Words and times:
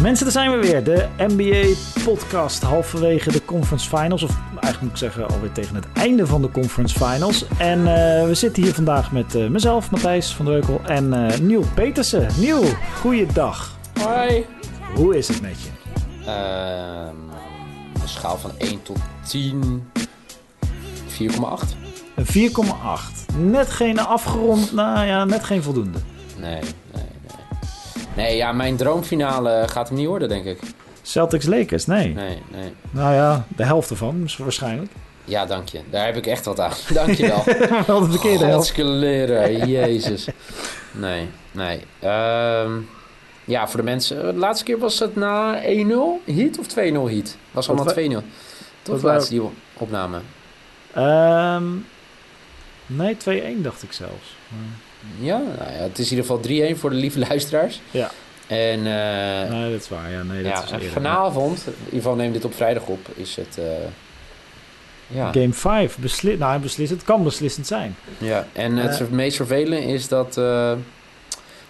Mensen, 0.00 0.24
daar 0.24 0.32
zijn 0.32 0.50
we 0.50 0.66
weer. 0.66 0.84
De 0.84 1.08
NBA-podcast 1.16 2.62
halverwege 2.62 3.32
de 3.32 3.44
conference 3.44 3.88
finals. 3.88 4.22
Of 4.22 4.38
eigenlijk 4.50 4.80
moet 4.80 4.90
ik 4.90 4.96
zeggen 4.96 5.28
alweer 5.28 5.52
tegen 5.52 5.74
het 5.74 5.86
einde 5.92 6.26
van 6.26 6.42
de 6.42 6.50
conference 6.50 6.98
finals. 6.98 7.44
En 7.58 7.78
uh, 7.78 7.84
we 8.26 8.34
zitten 8.34 8.62
hier 8.62 8.74
vandaag 8.74 9.12
met 9.12 9.34
uh, 9.34 9.48
mezelf, 9.48 9.90
Matthijs 9.90 10.32
van 10.32 10.44
Dreukel 10.44 10.80
en 10.86 11.12
uh, 11.12 11.38
Niel 11.38 11.64
Petersen. 11.74 12.28
Niel, 12.38 12.64
goeiedag. 13.00 13.76
Hoi. 14.02 14.46
Hoe 14.94 15.16
is 15.16 15.28
het 15.28 15.40
met 15.40 15.56
je? 15.62 15.68
Ehm, 16.26 17.16
een 18.02 18.08
schaal 18.08 18.38
van 18.38 18.50
1 18.58 18.82
tot 18.82 18.98
10. 19.28 19.90
4,8. 21.06 21.28
Een 22.14 22.26
4,8. 22.26 23.36
Net 23.36 23.70
geen 23.70 23.98
afgerond, 23.98 24.72
nou 24.72 25.06
ja, 25.06 25.24
net 25.24 25.44
geen 25.44 25.62
voldoende. 25.62 25.98
Nee, 26.36 26.60
nee, 28.16 28.36
ja, 28.36 28.52
mijn 28.52 28.76
droomfinale 28.76 29.64
gaat 29.66 29.88
hem 29.88 29.96
niet 29.96 30.06
worden, 30.06 30.28
denk 30.28 30.44
ik. 30.44 30.58
Celtics 31.02 31.46
Lakers, 31.46 31.86
nee. 31.86 32.14
Nee, 32.14 32.42
nee. 32.50 32.72
Nou 32.90 33.14
ja, 33.14 33.46
de 33.56 33.64
helft 33.64 33.90
ervan, 33.90 34.28
waarschijnlijk. 34.38 34.90
Ja, 35.24 35.46
dank 35.46 35.68
je. 35.68 35.80
Daar 35.90 36.04
heb 36.04 36.16
ik 36.16 36.26
echt 36.26 36.44
wat 36.44 36.60
aan. 36.60 36.72
Dank 36.92 37.10
je 37.10 37.26
wel. 37.26 37.44
wel 37.86 38.00
de 38.00 38.10
verkeerde 38.10 38.44
helft. 38.44 38.76
leren, 38.76 39.66
jezus. 39.80 40.28
Nee, 40.92 41.28
nee. 41.50 41.80
Um, 42.64 42.88
ja, 43.44 43.68
voor 43.68 43.80
de 43.80 43.86
mensen. 43.86 44.22
De 44.22 44.38
laatste 44.38 44.64
keer 44.64 44.78
was 44.78 44.98
het 44.98 45.16
na 45.16 45.62
1-0 45.62 45.64
heat 46.24 46.58
of 46.58 46.66
2-0 46.68 46.72
heat? 46.74 47.36
Was 47.50 47.68
allemaal 47.68 47.94
2-0. 47.94 48.26
Toch 48.82 49.00
de 49.00 49.06
laatste 49.06 49.34
die 49.34 49.42
opname? 49.72 50.20
Um, 50.96 51.86
nee, 52.86 53.16
2-1 53.58 53.60
dacht 53.62 53.82
ik 53.82 53.92
zelfs. 53.92 54.36
Ja, 55.18 55.38
nou 55.38 55.72
ja, 55.72 55.78
het 55.78 55.98
is 55.98 56.10
in 56.10 56.16
ieder 56.16 56.30
geval 56.30 56.74
3-1 56.74 56.78
voor 56.78 56.90
de 56.90 56.96
lieve 56.96 57.18
luisteraars. 57.28 57.80
Ja. 57.90 58.10
En, 58.46 58.78
uh, 58.78 59.50
nee, 59.50 59.70
dat 59.70 59.80
is 59.80 59.88
waar. 59.88 60.10
Ja, 60.10 60.22
nee, 60.22 60.42
dat 60.42 60.52
ja, 60.52 60.64
is 60.64 60.70
en 60.70 60.90
vanavond, 60.90 61.66
in 61.66 61.74
ieder 61.84 61.96
geval 61.96 62.14
neem 62.14 62.32
dit 62.32 62.44
op 62.44 62.54
vrijdag 62.54 62.86
op, 62.86 63.08
is 63.14 63.36
het... 63.36 63.56
Uh, 63.58 63.64
ja. 65.06 65.32
Game 65.32 65.52
5, 65.52 65.98
besli 65.98 66.36
nou, 66.36 66.60
beslist, 66.60 66.90
het 66.90 67.04
kan 67.04 67.24
beslissend 67.24 67.66
zijn. 67.66 67.96
Ja, 68.18 68.46
en 68.52 68.76
het 68.76 69.00
uh, 69.00 69.08
meest 69.08 69.36
vervelende 69.36 69.84
is 69.84 70.08
dat 70.08 70.40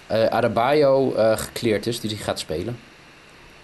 Adebayo 0.08 1.10
gekleerd 1.36 1.86
is, 1.86 2.00
dus 2.00 2.10
die 2.10 2.18
gaat 2.18 2.38
spelen. 2.38 2.78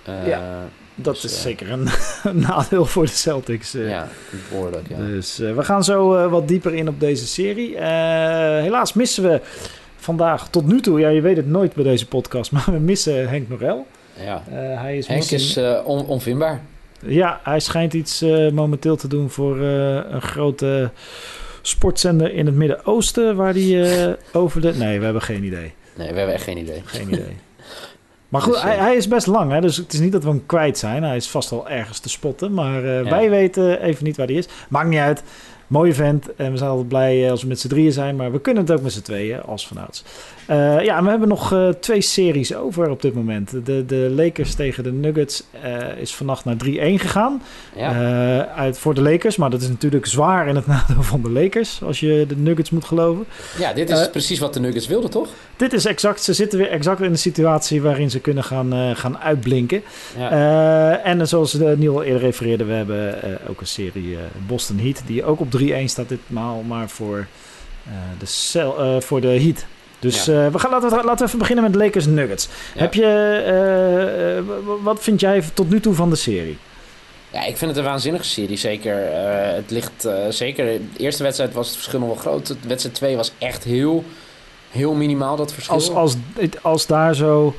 ja. 0.05 0.69
Dat 0.99 1.15
dus, 1.15 1.25
is 1.25 1.37
uh, 1.37 1.43
zeker 1.43 1.71
een, 1.73 1.89
nadeel 2.33 2.85
voor 2.85 3.05
de 3.05 3.11
Celtics. 3.11 3.75
Uh. 3.75 3.89
Ja, 3.89 4.09
behoorlijk. 4.51 4.89
Ja. 4.89 4.97
Dus 4.97 5.41
uh, 5.41 5.55
we 5.55 5.65
gaan 5.65 5.85
zo 5.85 6.29
wat 6.29 6.49
dieper 6.49 6.75
in 6.75 6.89
op 6.89 7.01
deze 7.01 7.27
serie. 7.27 7.77
helaas 8.63 8.93
missen 8.93 9.23
we 9.23 9.41
vandaag 9.97 10.49
tot 10.49 10.67
nu 10.67 10.81
toe, 10.81 11.01
ja, 11.01 11.09
je 11.09 11.21
weet 11.21 11.37
het 11.37 11.47
nooit 11.47 11.75
bij 11.75 11.85
deze 11.85 12.07
podcast, 12.07 12.53
maar 12.53 12.65
we 12.67 12.79
missen 12.79 13.29
Henk 13.29 13.49
Norel. 13.49 13.87
Ja. 14.25 14.43
hij 14.51 14.99
is 14.99 15.07
Henk 15.07 15.31
is 15.31 15.59
on 15.85 16.07
onvindbaar. 16.07 16.61
Ja, 17.07 17.41
hij 17.43 17.61
schijnt 17.61 17.93
iets 17.93 18.21
momenteel 18.53 18.97
te 18.97 19.09
doen 19.09 19.31
voor 19.31 19.61
een 19.61 20.23
grote 20.23 20.91
sportzender 21.63 22.33
in 22.33 22.47
het 22.47 22.55
Midden-Oosten, 22.55 23.37
waar 23.37 23.55
hij 23.55 24.17
over 24.33 24.61
de. 24.61 24.75
Nee, 24.75 24.99
we 24.99 25.05
hebben 25.05 25.23
geen 25.23 25.45
idee. 25.45 25.73
Nee, 25.97 26.11
we 26.11 26.17
hebben 26.17 26.35
echt 26.35 26.45
geen 26.45 26.59
idee. 26.59 26.83
Geen 26.85 27.09
idee. 27.09 27.37
Maar 28.37 28.45
goed, 28.45 28.55
dus, 28.55 28.63
hij, 28.63 28.77
hij, 28.77 28.97
is 28.97 29.09
best 29.09 29.27
lang, 29.27 29.53
hè? 29.53 29.61
dus 29.61 29.77
het 29.77 29.93
is 29.93 30.01
niet 30.01 30.13
dat 30.13 30.23
we 30.23 30.29
hem 30.29 30.47
kwijt 30.47 30.79
zijn. 30.79 31.03
Hij 31.03 31.17
is 31.17 31.29
vast 31.29 31.51
wel 31.51 31.69
ergens 31.69 31.99
te 31.99 32.09
spotten, 32.09 32.55
maar 32.55 32.85
uh, 32.85 33.05
ja. 33.05 33.11
wij 33.11 33.31
weten 33.31 33.83
even 33.83 34.05
niet 34.05 34.17
waar 34.17 34.27
hij 34.27 34.35
is. 34.35 34.49
Maakt 34.69 34.89
niet 34.89 34.99
uit. 34.99 35.23
Mooie 35.67 35.95
vent. 35.95 36.35
En 36.35 36.51
we 36.51 36.57
zijn 36.57 36.71
altijd 36.71 36.89
blij 36.89 37.31
als 37.31 37.43
we 37.43 37.49
met 37.49 37.61
z'n 37.61 37.69
drieën 37.69 37.93
zijn. 37.93 38.17
Maar 38.17 38.33
we 38.33 38.41
kunnen 38.41 38.63
het 38.63 38.73
ook 38.73 38.83
met 38.83 38.93
z'n 38.93 39.03
tweeën 39.03 39.43
als 39.43 39.67
vanouds. 39.67 40.05
Uh, 40.51 40.85
ja, 40.85 40.97
en 40.97 41.05
we 41.05 41.11
hebben 41.11 41.29
nog 41.29 41.53
uh, 41.53 41.69
twee 41.69 42.01
series 42.01 42.55
over 42.55 42.91
op 42.91 43.03
dit 43.03 43.15
moment. 43.15 43.51
De, 43.65 43.85
de 43.87 44.13
Lakers 44.17 44.55
tegen 44.55 44.83
de 44.83 44.93
Nuggets 44.93 45.43
uh, 45.65 45.99
is 46.01 46.15
vannacht 46.15 46.45
naar 46.45 46.55
3-1 46.55 46.59
gegaan. 46.79 47.43
Ja. 47.77 48.47
uit, 48.47 48.79
voor 48.79 48.95
de 48.95 49.03
Lakers. 49.03 49.37
Maar 49.37 49.51
dat 49.51 49.61
is 49.61 49.69
natuurlijk 49.69 50.07
zwaar 50.07 50.49
in 50.49 50.55
het 50.57 50.67
nadeel 50.77 51.03
van 51.03 51.23
de 51.23 51.31
Lakers. 51.31 51.83
Als 51.83 52.01
je 52.01 52.25
de 52.29 52.37
Nuggets 52.37 52.71
moet 52.71 52.85
geloven. 52.85 53.27
Ja, 53.59 53.73
dit 53.73 53.91
is 53.91 54.11
precies 54.11 54.39
wat 54.39 54.55
de 54.55 54.61
Nuggets 54.61 54.87
wilden, 54.87 55.11
toch? 55.11 55.29
Dit 55.57 55.73
is 55.73 55.85
exact. 55.85 56.23
Ze 56.23 56.33
zitten 56.33 56.59
weer 56.59 56.71
exact 56.71 57.01
in 57.01 57.13
de 57.13 57.19
situatie 57.19 57.83
waarin 57.83 58.11
ze 58.11 58.21
kunnen 58.21 58.45
gaan, 58.45 58.97
gaan 58.97 59.19
uitblinken. 59.19 59.83
Ja. 60.19 60.99
en 61.03 61.29
zoals 61.29 61.53
Neil 61.53 62.03
eerder 62.03 62.21
refereerde, 62.21 62.65
we 62.65 62.73
hebben 62.73 63.19
ook 63.49 63.61
een 63.61 63.67
serie 63.67 64.17
Boston 64.47 64.79
Heat. 64.79 65.03
Die 65.07 65.25
ook 65.25 65.41
op 65.41 65.51
3-1 65.61 65.85
staat 65.85 66.09
ditmaal. 66.09 66.63
Maar 66.63 66.89
voor, 66.89 67.27
de, 68.19 68.27
cel, 68.27 69.01
voor 69.01 69.21
de 69.21 69.41
Heat. 69.41 69.67
Dus 69.99 70.25
ja. 70.25 70.47
uh, 70.47 70.53
we 70.53 70.59
gaan, 70.59 70.71
laten, 70.71 70.91
we, 70.91 70.97
laten 70.97 71.19
we 71.19 71.25
even 71.25 71.39
beginnen 71.39 71.65
met 71.65 71.75
Lakers 71.75 72.07
Nuggets. 72.07 72.49
Ja. 72.75 72.81
Heb 72.81 72.95
je, 72.95 74.45
uh, 74.47 74.83
wat 74.83 75.03
vind 75.03 75.21
jij 75.21 75.43
tot 75.55 75.71
nu 75.71 75.81
toe 75.81 75.95
van 75.95 76.11
de 76.11 76.17
serie? 76.17 76.59
Ja, 77.31 77.45
ik 77.45 77.57
vind 77.57 77.71
het 77.71 77.79
een 77.79 77.87
waanzinnige 77.87 78.25
serie. 78.25 78.57
Zeker. 78.57 79.11
Uh, 79.11 79.55
het 79.55 79.71
ligt 79.71 80.09
zeker. 80.29 80.65
De 80.67 80.81
eerste 80.97 81.23
wedstrijd 81.23 81.53
was 81.53 81.67
het 81.67 81.77
verschil 81.77 81.99
nog 81.99 82.09
wel 82.09 82.17
groot. 82.17 82.47
De 82.47 82.69
wedstrijd 82.69 82.97
2 82.97 83.17
was 83.17 83.33
echt 83.39 83.65
heel, 83.65 84.05
heel 84.71 84.95
minimaal 84.95 85.37
dat 85.37 85.53
verschil. 85.53 85.75
Als, 85.75 85.91
als, 85.91 86.17
als 86.63 86.87
daar 86.87 87.15
zo. 87.15 87.55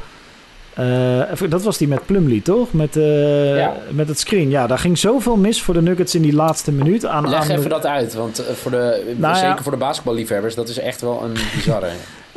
Dat 1.49 1.63
was 1.63 1.77
die 1.77 1.87
met 1.87 2.05
Plumlee, 2.05 2.41
toch? 2.41 2.73
Met, 2.73 2.93
ja. 2.93 3.75
met 3.91 4.07
het 4.07 4.19
screen. 4.19 4.49
Ja, 4.49 4.67
daar 4.67 4.79
ging 4.79 4.97
zoveel 4.97 5.37
mis 5.37 5.61
voor 5.61 5.73
de 5.73 5.81
Nuggets 5.81 6.15
in 6.15 6.21
die 6.21 6.33
laatste 6.33 6.71
minuut. 6.71 7.05
Aan, 7.05 7.29
Leg 7.29 7.39
aan 7.39 7.49
even 7.49 7.63
de... 7.63 7.69
dat 7.69 7.85
uit, 7.85 8.13
want 8.13 8.43
voor 8.53 8.71
de, 8.71 9.13
nou, 9.17 9.35
zeker 9.35 9.49
ja. 9.49 9.61
voor 9.61 9.71
de 9.71 9.77
basketballiefhebbers, 9.77 10.55
dat 10.55 10.69
is 10.69 10.79
echt 10.79 11.01
wel 11.01 11.23
een 11.23 11.33
bizarre. 11.55 11.87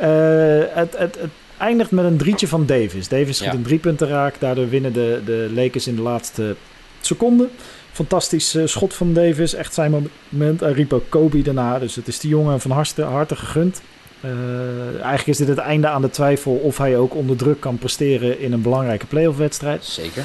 Uh, 0.01 0.67
het, 0.75 0.97
het, 0.97 1.17
het, 1.19 1.31
eindigt 1.57 1.91
met 1.91 2.05
een 2.05 2.17
drietje 2.17 2.47
van 2.47 2.65
Davis. 2.65 3.07
Davis 3.07 3.37
schiet 3.37 3.51
ja. 3.51 3.57
een 3.57 3.63
driepunten 3.63 4.07
raak. 4.07 4.35
Daardoor 4.39 4.69
winnen 4.69 4.93
de, 4.93 5.21
de 5.25 5.51
Lakers 5.53 5.87
in 5.87 5.95
de 5.95 6.01
laatste 6.01 6.55
seconde. 7.01 7.47
Fantastisch 7.91 8.57
schot 8.63 8.93
van 8.93 9.13
Davis. 9.13 9.53
Echt 9.53 9.73
zijn 9.73 10.09
moment. 10.29 10.59
Hij 10.59 10.71
riep 10.71 10.93
ook 10.93 11.09
Kobe 11.09 11.41
daarna. 11.41 11.79
Dus 11.79 11.95
het 11.95 12.07
is 12.07 12.19
die 12.19 12.29
jongen 12.29 12.61
van 12.61 12.71
harte, 12.71 13.01
harte 13.01 13.35
gegund. 13.35 13.81
Uh, 14.25 14.31
eigenlijk 14.93 15.27
is 15.27 15.37
dit 15.37 15.47
het 15.47 15.57
einde 15.57 15.87
aan 15.87 16.01
de 16.01 16.09
twijfel 16.09 16.53
of 16.53 16.77
hij 16.77 16.97
ook 16.97 17.15
onder 17.15 17.35
druk 17.35 17.59
kan 17.59 17.77
presteren 17.77 18.39
in 18.39 18.53
een 18.53 18.61
belangrijke 18.61 19.05
playoff 19.05 19.37
wedstrijd. 19.37 19.85
Zeker. 19.85 20.23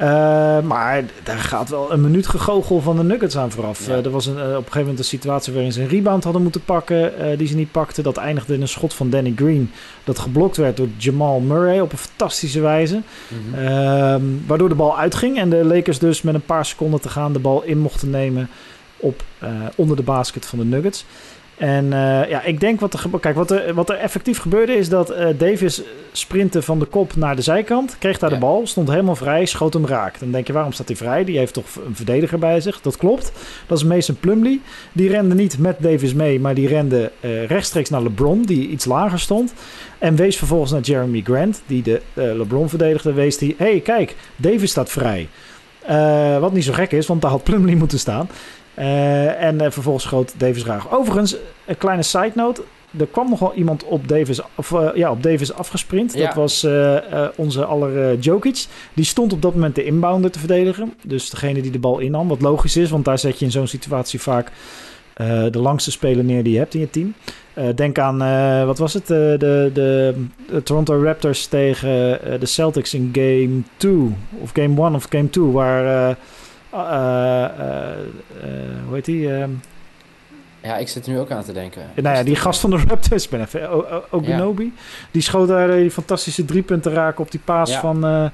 Uh, 0.00 0.60
maar 0.60 1.04
daar 1.22 1.38
gaat 1.38 1.68
wel 1.68 1.92
een 1.92 2.00
minuut 2.00 2.26
gegogel 2.26 2.80
van 2.80 2.96
de 2.96 3.02
Nuggets 3.02 3.36
aan 3.36 3.50
vooraf. 3.50 3.86
Ja. 3.86 3.96
Uh, 3.96 4.04
er 4.04 4.10
was 4.10 4.26
een, 4.26 4.36
uh, 4.36 4.42
op 4.42 4.48
een 4.48 4.56
gegeven 4.56 4.80
moment 4.80 4.98
een 4.98 5.04
situatie 5.04 5.52
waarin 5.52 5.72
ze 5.72 5.80
een 5.80 5.88
rebound 5.88 6.24
hadden 6.24 6.42
moeten 6.42 6.64
pakken. 6.64 7.12
die 7.38 7.46
ze 7.46 7.56
niet 7.56 7.72
pakten. 7.72 8.02
Dat 8.02 8.16
eindigde 8.16 8.54
in 8.54 8.60
een 8.60 8.68
schot 8.68 8.94
van 8.94 9.10
Danny 9.10 9.32
Green. 9.36 9.70
Dat 10.04 10.18
geblokt 10.18 10.56
werd 10.56 10.76
door 10.76 10.88
Jamal 10.96 11.40
Murray 11.40 11.80
op 11.80 11.92
een 11.92 11.98
fantastische 11.98 12.60
wijze. 12.60 12.94
Mm 12.94 13.54
-hmm. 13.54 14.42
waardoor 14.46 14.68
de 14.68 14.74
bal 14.74 14.98
uitging. 14.98 15.38
En 15.38 15.50
de 15.50 15.64
Lakers 15.64 15.98
dus 15.98 16.22
met 16.22 16.34
een 16.34 16.44
paar 16.44 16.66
seconden 16.66 17.00
te 17.00 17.08
gaan 17.08 17.32
de 17.32 17.38
bal 17.38 17.62
in 17.62 17.78
mochten 17.78 18.10
nemen. 18.10 18.48
Op, 18.96 19.22
onder 19.74 19.96
de 19.96 20.02
basket 20.02 20.46
van 20.46 20.58
de 20.58 20.64
Nuggets. 20.64 21.04
En 21.56 21.84
uh, 21.84 22.28
ja, 22.28 22.42
ik 22.42 22.60
denk 22.60 22.80
wat 22.80 22.94
er. 22.94 23.20
Kijk, 23.20 23.34
wat 23.34 23.50
er, 23.50 23.74
wat 23.74 23.90
er 23.90 23.96
effectief 23.96 24.38
gebeurde 24.38 24.76
is 24.76 24.88
dat 24.88 25.10
uh, 25.10 25.26
Davis 25.38 25.82
sprintte 26.12 26.62
van 26.62 26.78
de 26.78 26.84
kop 26.84 27.16
naar 27.16 27.36
de 27.36 27.42
zijkant. 27.42 27.96
Kreeg 27.98 28.18
daar 28.18 28.30
ja. 28.30 28.36
de 28.36 28.40
bal, 28.40 28.66
stond 28.66 28.88
helemaal 28.88 29.16
vrij, 29.16 29.44
schoot 29.44 29.72
hem 29.72 29.86
raak. 29.86 30.18
Dan 30.18 30.30
denk 30.30 30.46
je, 30.46 30.52
waarom 30.52 30.72
staat 30.72 30.88
hij 30.88 30.96
vrij? 30.96 31.24
Die 31.24 31.38
heeft 31.38 31.52
toch 31.52 31.64
een 31.86 31.96
verdediger 31.96 32.38
bij 32.38 32.60
zich? 32.60 32.80
Dat 32.80 32.96
klopt. 32.96 33.32
Dat 33.66 33.78
is 33.78 33.84
Mason 33.84 34.16
Plumlee. 34.20 34.60
Die 34.92 35.08
rende 35.08 35.34
niet 35.34 35.58
met 35.58 35.76
Davis 35.80 36.14
mee, 36.14 36.40
maar 36.40 36.54
die 36.54 36.68
rende 36.68 37.12
uh, 37.20 37.46
rechtstreeks 37.46 37.90
naar 37.90 38.02
LeBron, 38.02 38.42
die 38.42 38.68
iets 38.68 38.84
lager 38.84 39.20
stond. 39.20 39.54
En 39.98 40.16
wees 40.16 40.36
vervolgens 40.36 40.72
naar 40.72 40.80
Jeremy 40.80 41.20
Grant, 41.24 41.62
die 41.66 41.82
de 41.82 42.00
LeBron 42.14 42.68
verdedigde. 42.68 43.12
Wees 43.12 43.38
die, 43.38 43.54
hé, 43.58 43.70
hey, 43.70 43.80
kijk, 43.80 44.16
Davis 44.36 44.70
staat 44.70 44.90
vrij. 44.90 45.28
wat 46.40 46.52
niet 46.52 46.64
zo 46.64 46.72
gek 46.72 46.92
is, 46.92 47.06
want 47.06 47.22
daar 47.22 47.30
had 47.30 47.42
Plumlee 47.42 47.76
moeten 47.76 47.98
staan. 47.98 48.28
Uh, 48.78 49.42
en 49.42 49.54
uh, 49.54 49.70
vervolgens 49.70 50.04
schoot 50.04 50.34
Davis 50.36 50.64
raar. 50.64 50.86
Overigens, 50.90 51.36
een 51.66 51.78
kleine 51.78 52.02
side 52.02 52.32
note. 52.34 52.62
Er 52.98 53.06
kwam 53.06 53.28
nog 53.28 53.38
wel 53.38 53.54
iemand 53.54 53.84
op 53.84 54.08
Davis, 54.08 54.40
of, 54.54 54.70
uh, 54.70 54.88
ja, 54.94 55.10
op 55.10 55.22
Davis 55.22 55.52
afgesprint. 55.52 56.12
Ja. 56.12 56.26
Dat 56.26 56.34
was 56.34 56.66
onze 57.36 57.64
aller 57.64 58.18
Jokic. 58.18 58.66
Die 58.94 59.04
stond 59.04 59.32
op 59.32 59.42
dat 59.42 59.54
moment 59.54 59.74
de 59.74 59.84
inbounder 59.84 60.30
te 60.30 60.38
verdedigen. 60.38 60.94
Dus 61.02 61.30
degene 61.30 61.62
die 61.62 61.70
de 61.70 61.78
bal 61.78 61.98
innam. 61.98 62.28
Wat 62.28 62.40
logisch 62.40 62.76
is, 62.76 62.90
want 62.90 63.04
daar 63.04 63.18
zet 63.18 63.38
je 63.38 63.44
in 63.44 63.50
zo'n 63.50 63.66
situatie 63.66 64.20
vaak 64.20 64.52
de 65.50 65.58
langste 65.58 65.90
speler 65.90 66.24
neer 66.24 66.42
die 66.42 66.52
je 66.52 66.58
hebt 66.58 66.74
in 66.74 66.80
je 66.80 66.90
team. 66.90 67.14
denk 67.74 67.98
aan, 67.98 68.18
wat 68.66 68.78
was 68.78 68.94
het? 68.94 69.06
de, 69.06 69.36
de, 69.38 69.70
de, 69.74 70.62
Toronto 70.62 71.02
Raptors 71.02 71.46
tegen 71.46 71.88
de 72.40 72.46
Celtics 72.46 72.94
in 72.94 73.10
game 73.12 73.62
2. 73.76 74.14
Of 74.40 74.50
game 74.52 74.82
1 74.82 74.94
of 74.94 75.06
game 75.10 75.30
2. 75.30 75.44
Waar... 75.44 76.16
Uh, 76.74 76.80
uh, 76.80 78.46
hoe 78.86 78.94
heet 78.94 79.04
die? 79.04 79.32
Um... 79.32 79.60
Ja, 80.62 80.76
ik 80.76 80.88
zit 80.88 81.06
nu 81.06 81.18
ook 81.18 81.30
aan 81.30 81.44
te 81.44 81.52
denken. 81.52 81.82
Nou 81.94 82.16
ja, 82.16 82.22
die 82.22 82.36
gast 82.36 82.60
van 82.60 82.70
de 82.70 82.82
Raptors, 82.88 83.28
ben 83.28 83.40
even, 83.40 84.12
Oginobi. 84.12 84.64
Ja. 84.64 84.82
Die 85.10 85.22
schoot 85.22 85.48
daar 85.48 85.76
die 85.76 85.90
fantastische 85.90 86.44
driepunten 86.44 86.92
raken 86.92 87.20
op 87.24 87.30
die 87.30 87.40
paas 87.44 87.70
ja. 87.70 87.80
van, 87.80 88.30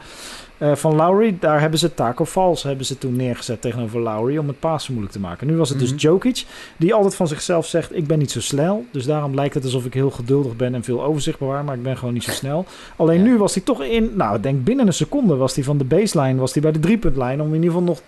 Uh, 0.60 0.74
van 0.74 0.94
Lowry, 0.94 1.36
daar 1.40 1.60
hebben 1.60 1.78
ze 1.78 1.94
Taco 1.94 2.24
Falls 2.24 2.62
hebben 2.62 2.86
ze 2.86 2.98
toen 2.98 3.16
neergezet 3.16 3.60
tegenover 3.60 4.00
Lowry 4.00 4.36
om 4.36 4.48
het 4.48 4.60
passen 4.60 4.92
moeilijk 4.92 5.16
te 5.16 5.20
maken. 5.20 5.46
Nu 5.46 5.56
was 5.56 5.68
het 5.68 5.78
dus 5.78 5.90
mhm. 5.90 5.98
Jokic, 5.98 6.44
die 6.76 6.94
altijd 6.94 7.14
van 7.14 7.28
zichzelf 7.28 7.66
zegt: 7.66 7.96
Ik 7.96 8.06
ben 8.06 8.18
niet 8.18 8.30
zo 8.30 8.40
snel. 8.40 8.84
Dus 8.90 9.04
daarom 9.04 9.34
lijkt 9.34 9.54
het 9.54 9.64
alsof 9.64 9.84
ik 9.84 9.94
heel 9.94 10.10
geduldig 10.10 10.56
ben 10.56 10.74
en 10.74 10.84
veel 10.84 11.02
overzicht 11.02 11.38
bewaar, 11.38 11.64
maar 11.64 11.74
ik 11.74 11.82
ben 11.82 11.96
gewoon 11.96 12.14
niet 12.14 12.24
zo 12.24 12.30
snel. 12.30 12.64
Alleen 12.96 13.22
nu 13.22 13.38
was 13.38 13.54
hij 13.54 13.62
toch 13.62 13.82
in, 13.82 14.10
nou, 14.14 14.36
ik 14.36 14.42
denk 14.42 14.64
binnen 14.64 14.86
een 14.86 14.92
seconde 14.92 15.36
was 15.36 15.54
hij 15.54 15.64
van 15.64 15.78
de 15.78 15.84
baseline, 15.84 16.40
was 16.40 16.52
hij 16.52 16.62
bij 16.62 16.72
de 16.72 16.80
driepuntlijn 16.80 17.40
om 17.40 17.48
in 17.48 17.54
ieder 17.54 17.70
geval 17.70 17.82
nog 17.82 18.00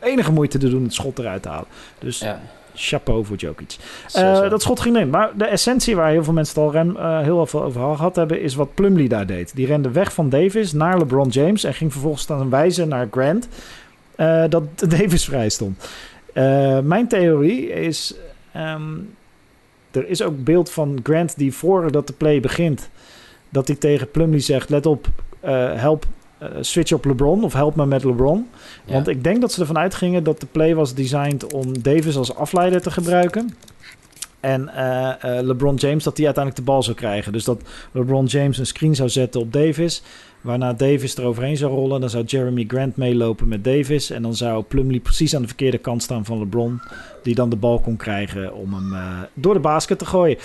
enige 0.00 0.32
moeite 0.32 0.58
te 0.58 0.68
doen 0.68 0.82
het 0.82 0.94
schot 0.94 1.18
eruit 1.18 1.42
te 1.42 1.48
halen. 1.48 1.68
Dus 1.98 2.18
ja 2.18 2.40
chapeau 2.74 3.24
voor 3.24 3.36
Jokic. 3.36 3.76
Uh, 4.16 4.50
dat 4.50 4.62
schot 4.62 4.80
ging 4.80 4.96
in. 4.96 5.10
Maar 5.10 5.30
de 5.36 5.44
essentie 5.44 5.96
waar 5.96 6.10
heel 6.10 6.24
veel 6.24 6.32
mensen 6.32 6.54
het 6.54 6.64
al 6.64 6.72
rem, 6.72 6.96
uh, 6.96 7.20
heel 7.20 7.46
veel 7.46 7.62
over 7.62 7.96
gehad 7.96 8.16
hebben... 8.16 8.40
is 8.40 8.54
wat 8.54 8.74
Plumlee 8.74 9.08
daar 9.08 9.26
deed. 9.26 9.54
Die 9.54 9.66
rende 9.66 9.90
weg 9.90 10.12
van 10.12 10.28
Davis 10.28 10.72
naar 10.72 10.98
LeBron 10.98 11.28
James... 11.28 11.64
en 11.64 11.74
ging 11.74 11.92
vervolgens 11.92 12.26
dan 12.26 12.50
wijzen 12.50 12.88
naar 12.88 13.08
Grant... 13.10 13.48
Uh, 14.16 14.44
dat 14.48 14.64
Davis 14.98 15.24
vrij 15.24 15.48
stond. 15.48 15.88
mijn 16.82 17.08
theorie 17.08 17.72
is... 17.72 18.14
Um, 18.56 19.14
er 19.90 20.08
is 20.08 20.22
ook 20.22 20.44
beeld 20.44 20.70
van 20.70 21.00
Grant 21.02 21.36
die 21.36 21.54
voordat 21.54 22.06
de 22.06 22.12
play 22.12 22.40
begint... 22.40 22.90
dat 23.48 23.66
hij 23.66 23.76
tegen 23.76 24.10
Plumlee 24.10 24.40
zegt... 24.40 24.70
let 24.70 24.86
op, 24.86 25.06
help 25.74 26.06
switch 26.60 26.92
op 26.92 27.04
LeBron 27.04 27.44
of 27.44 27.52
help 27.52 27.76
me 27.76 27.86
met 27.86 28.04
LeBron. 28.04 28.48
Want 28.86 29.08
ik 29.08 29.24
denk 29.24 29.40
dat 29.40 29.52
ze 29.52 29.60
ervan 29.60 29.78
uitgingen 29.78 30.24
dat 30.24 30.40
de 30.40 30.46
play 30.46 30.74
was 30.74 30.94
designed 30.94 31.52
om 31.52 31.82
Davis 31.82 32.16
als 32.16 32.34
afleider 32.34 32.82
te 32.82 32.90
gebruiken. 32.90 33.54
En 34.40 34.70
uh, 34.74 35.12
uh, 35.24 35.40
LeBron 35.40 35.74
James 35.74 36.04
dat 36.04 36.16
hij 36.16 36.26
uiteindelijk 36.26 36.64
de 36.64 36.72
bal 36.72 36.82
zou 36.82 36.96
krijgen. 36.96 37.32
Dus 37.32 37.44
dat 37.44 37.62
LeBron 37.92 38.24
James 38.24 38.58
een 38.58 38.66
screen 38.66 38.94
zou 38.94 39.08
zetten 39.08 39.40
op 39.40 39.52
Davis. 39.52 40.02
Waarna 40.40 40.72
Davis 40.72 41.16
eroverheen 41.16 41.56
zou 41.56 41.72
rollen. 41.72 42.00
Dan 42.00 42.10
zou 42.10 42.24
Jeremy 42.24 42.64
Grant 42.68 42.96
meelopen 42.96 43.48
met 43.48 43.64
Davis. 43.64 44.10
En 44.10 44.22
dan 44.22 44.34
zou 44.34 44.62
Plumlee 44.62 45.00
precies 45.00 45.34
aan 45.34 45.42
de 45.42 45.48
verkeerde 45.48 45.78
kant 45.78 46.02
staan 46.02 46.24
van 46.24 46.38
LeBron. 46.38 46.80
Die 47.22 47.34
dan 47.34 47.50
de 47.50 47.56
bal 47.56 47.78
kon 47.78 47.96
krijgen 47.96 48.54
om 48.54 48.74
hem 48.74 48.92
uh, 48.92 49.18
door 49.34 49.54
de 49.54 49.60
basket 49.60 49.98
te 49.98 50.06
gooien. 50.06 50.36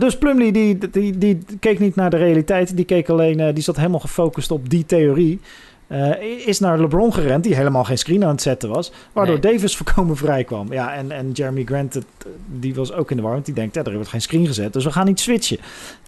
Dus 0.00 0.18
Plumlee 0.18 0.52
die, 0.52 0.78
die, 0.90 1.18
die, 1.18 1.38
keek 1.60 1.78
niet 1.78 1.94
naar 1.94 2.10
de 2.10 2.16
realiteit. 2.16 2.76
Die 2.76 2.84
keek 2.84 3.08
alleen, 3.08 3.54
die 3.54 3.62
zat 3.62 3.76
helemaal 3.76 4.00
gefocust 4.00 4.50
op 4.50 4.68
die 4.70 4.86
theorie. 4.86 5.40
Uh, 5.88 6.46
is 6.46 6.58
naar 6.58 6.80
LeBron 6.80 7.14
gerend, 7.14 7.44
die 7.44 7.54
helemaal 7.54 7.84
geen 7.84 7.98
screen 7.98 8.24
aan 8.24 8.30
het 8.30 8.42
zetten 8.42 8.68
was. 8.68 8.92
Waardoor 9.12 9.40
Davis 9.40 9.76
voorkomen 9.76 10.16
vrij 10.26 10.44
kwam. 10.44 10.72
Ja, 10.72 10.94
en, 10.94 11.10
en 11.10 11.30
Jeremy 11.30 11.64
Grant, 11.64 11.94
het, 11.94 12.04
die 12.46 12.74
was 12.74 12.92
ook 12.92 13.10
in 13.10 13.16
de 13.16 13.22
war. 13.22 13.32
Want 13.32 13.44
die 13.44 13.54
denkt, 13.54 13.74
ja, 13.74 13.84
er 13.84 13.94
wordt 13.94 14.08
geen 14.08 14.20
screen 14.20 14.46
gezet. 14.46 14.72
Dus 14.72 14.84
we 14.84 14.92
gaan 14.92 15.06
niet 15.06 15.20
switchen. 15.20 15.58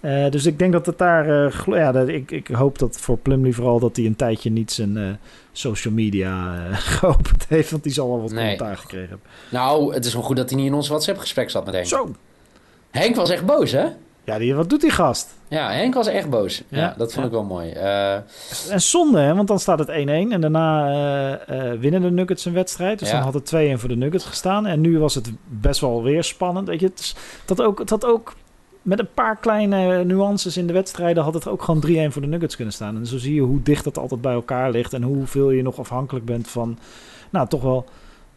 Uh, 0.03 0.31
dus 0.31 0.47
ik 0.47 0.59
denk 0.59 0.73
dat 0.73 0.87
het 0.87 0.99
daar... 0.99 1.29
Uh, 1.29 1.53
ja, 1.67 1.93
dat, 1.93 2.09
ik, 2.09 2.31
ik 2.31 2.47
hoop 2.47 2.79
dat 2.79 2.97
voor 2.97 3.17
Plumlee 3.17 3.55
vooral 3.55 3.79
dat 3.79 3.97
hij 3.97 4.06
een 4.06 4.17
tijdje 4.17 4.50
niet 4.50 4.73
zijn 4.73 5.19
social 5.53 5.94
media 5.94 6.56
geopend 6.99 7.47
heeft. 7.49 7.71
Want 7.71 7.83
die 7.83 7.93
zal 7.93 8.11
al 8.11 8.21
wat 8.21 8.33
nee. 8.33 8.38
commentaar 8.38 8.76
gekregen 8.76 9.09
hebben. 9.09 9.26
Nou, 9.50 9.94
het 9.94 10.05
is 10.05 10.12
wel 10.12 10.23
goed 10.23 10.37
dat 10.37 10.50
hij 10.50 10.59
niet 10.59 10.69
in 10.69 10.75
ons 10.75 10.88
WhatsApp-gesprek 10.88 11.50
zat 11.50 11.65
met 11.65 11.75
Henk. 11.75 11.87
Zo. 11.87 12.15
Henk 12.91 13.17
was 13.17 13.31
echt 13.31 13.47
boos, 13.47 13.73
hè? 13.73 13.87
Ja, 14.25 14.39
die, 14.39 14.55
wat 14.55 14.71
doet 14.71 14.81
die 14.81 14.91
gast? 14.91 15.35
Ja, 15.49 15.71
Henk 15.71 15.95
was 15.95 16.07
echt 16.07 16.31
boos. 16.31 16.63
Ja, 16.69 16.95
dat 16.97 17.13
vond 17.13 17.27
ik 17.27 17.33
wel 17.33 17.45
mooi. 17.45 17.73
Uh, 17.73 18.15
en 18.71 18.81
zonde, 18.81 19.21
hè? 19.21 19.35
want 19.35 19.49
dan 19.49 19.59
staat 19.59 19.79
het 19.79 19.89
1-1 19.89 19.93
en 19.93 20.41
daarna 20.41 20.89
uh, 21.49 21.73
uh, 21.73 21.81
winnen 21.81 22.03
de 22.03 22.11
Nuggets 22.11 22.45
een 22.45 22.53
wedstrijd. 22.53 22.99
Dus 22.99 23.11
dan 23.11 23.21
had 23.21 23.35
het 23.35 23.55
2-1 23.55 23.59
voor 23.75 23.89
de 23.89 23.97
Nuggets 23.97 24.25
gestaan. 24.25 24.67
En 24.67 24.81
nu 24.81 24.99
was 24.99 25.15
het 25.15 25.31
best 25.47 25.81
wel 25.81 26.03
weer 26.03 26.25
spannend. 26.25 26.69
Weet 26.69 26.81
je, 26.81 26.87
het, 26.87 27.15
dat 27.45 27.63
ook, 27.63 27.79
het 27.79 27.91
had 27.91 28.05
ook 28.05 28.35
met 28.83 28.99
een 28.99 29.13
paar 29.15 29.37
kleine 29.37 30.05
nuances 30.05 30.57
in 30.57 30.67
de 30.67 30.73
wedstrijden 30.73 31.23
had 31.23 31.35
het 31.35 31.49
ook 31.49 31.63
gewoon 31.63 31.85
3-1 31.87 32.13
voor 32.13 32.23
de 32.23 32.29
Nuggets 32.29 32.57
kunnen 32.57 32.75
staan. 32.75 32.97
En 32.97 33.07
zo 33.07 33.19
zie 33.19 33.35
je 33.35 33.41
hoe 33.41 33.63
dicht 33.63 33.85
dat 33.85 33.99
altijd 33.99 34.21
bij 34.21 34.33
elkaar 34.33 34.71
ligt 34.71 34.93
en 34.93 35.03
hoeveel 35.03 35.51
je 35.51 35.63
nog 35.63 35.79
afhankelijk 35.79 36.25
bent 36.25 36.49
van, 36.49 36.79
nou, 37.31 37.49
toch 37.49 37.63
wel 37.63 37.85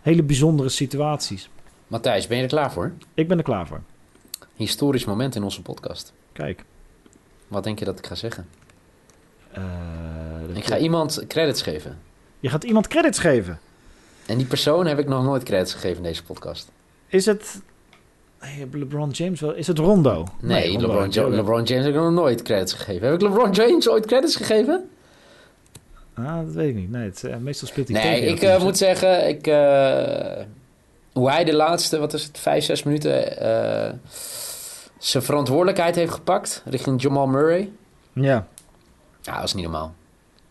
hele 0.02 0.24
bijzondere 0.24 0.70
situaties. 0.70 1.50
Matthijs, 1.88 2.28
ben 2.28 2.38
je 2.38 2.44
er 2.44 2.50
klaar 2.50 2.72
voor? 2.72 2.92
Ik 3.14 3.28
ben 3.28 3.38
er 3.38 3.44
klaar 3.44 3.68
voor 3.68 3.82
historisch 4.56 5.06
moment 5.06 5.36
in 5.36 5.44
onze 5.44 5.62
podcast. 5.62 6.14
Kijk. 6.32 6.64
Wat 7.48 7.64
denk 7.64 7.80
je 7.80 7.86
dat 7.86 8.00
ik 8.00 8.06
ga 8.06 8.16
zeggen? 8.16 8.48
Uh, 9.58 10.56
ik 10.56 10.66
ga 10.66 10.78
iemand 10.78 11.24
credits 11.28 11.62
geven. 11.62 12.00
Je 12.40 12.50
gaat 12.50 12.64
iemand 12.64 12.88
credits 12.88 13.20
geven? 13.20 13.60
En 14.26 14.38
die 14.38 14.48
persoon 14.48 14.86
heb 14.86 15.00
ik 15.00 15.08
nog 15.08 15.24
nooit 15.24 15.44
credits 15.44 15.74
gegeven 15.74 15.98
in 15.98 16.04
deze 16.04 16.24
podcast. 16.24 16.72
Is 17.08 17.26
het... 17.26 17.62
LeBron 18.72 19.10
James 19.10 19.42
wel? 19.42 19.54
Is 19.54 19.68
het 19.68 19.78
Rondo? 19.78 20.28
Nee, 20.42 20.80
LeBron, 20.80 21.36
LeBron, 21.36 21.64
James 21.64 21.86
heb 21.86 21.94
ik 21.94 22.00
nog 22.00 22.12
nooit 22.12 22.42
credits 22.42 22.74
gegeven. 22.74 23.08
Heb 23.08 23.16
ik 23.16 23.22
LeBron 23.22 23.52
James 23.52 23.90
ooit 23.90 24.06
credits 24.06 24.36
gegeven? 24.36 24.90
Ah, 26.14 26.46
dat 26.46 26.54
weet 26.54 26.70
ik 26.70 26.76
niet. 26.76 26.92
Nee, 26.92 27.04
het, 27.04 27.24
uh, 27.26 27.36
meestal 27.38 27.68
speelt 27.68 27.88
hij 27.88 28.04
Nee, 28.04 28.22
ik 28.22 28.44
uh, 28.44 28.64
moet 28.64 28.78
zeggen, 28.78 29.28
ik, 29.28 29.48
uh, 29.48 30.46
hoe 31.14 31.30
hij 31.32 31.44
de 31.44 31.54
laatste, 31.54 32.00
wat 32.00 32.14
is 32.14 32.24
het, 32.24 32.38
vijf, 32.38 32.64
zes 32.64 32.84
minuten 32.84 33.38
zijn 34.98 35.24
verantwoordelijkheid 35.24 35.96
heeft 35.96 36.14
gepakt 36.14 36.64
richting 36.66 37.02
Jamal 37.02 37.28
Murray. 37.28 37.72
Ja. 38.14 38.48
Ja, 39.22 39.36
dat 39.36 39.44
is 39.44 39.54
niet 39.54 39.64
normaal. 39.64 39.94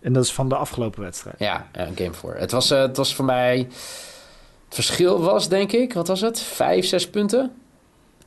En 0.01 0.13
dat 0.13 0.25
is 0.25 0.33
van 0.33 0.49
de 0.49 0.55
afgelopen 0.55 1.03
wedstrijd. 1.03 1.39
Ja, 1.39 1.67
een 1.73 1.97
game 1.97 2.13
voor. 2.13 2.35
Het 2.35 2.51
was, 2.51 2.71
uh, 2.71 2.81
het 2.81 2.97
was 2.97 3.15
voor 3.15 3.25
mij... 3.25 3.57
Het 4.65 4.75
verschil 4.75 5.23
was, 5.23 5.49
denk 5.49 5.73
ik, 5.73 5.93
wat 5.93 6.09
was 6.09 6.21
het? 6.21 6.41
Vijf, 6.41 6.87
zes 6.87 7.11
punten? 7.11 7.53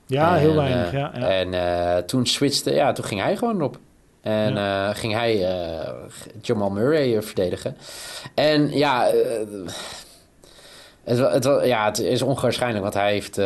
Ja, 0.05 0.35
heel 0.35 0.55
weinig, 0.55 0.91
ja, 0.91 1.11
ja. 1.13 1.27
En 1.27 1.53
uh, 1.53 1.97
toen 1.97 2.25
switchte... 2.25 2.73
Ja, 2.73 2.91
toen 2.91 3.05
ging 3.05 3.21
hij 3.21 3.37
gewoon 3.37 3.61
op. 3.61 3.79
En 4.21 4.53
ja. 4.53 4.89
uh, 4.89 4.95
ging 4.95 5.13
hij 5.13 5.47
Jamal 6.41 6.69
Murray 6.69 7.21
verdedigen. 7.21 7.77
En 8.35 8.77
ja... 8.77 9.11
het, 11.05 11.45
het, 11.45 11.65
ja, 11.65 11.85
het 11.85 11.99
is 11.99 12.21
onwaarschijnlijk, 12.21 12.83
want 12.83 12.93
hij 12.93 13.11
heeft 13.11 13.37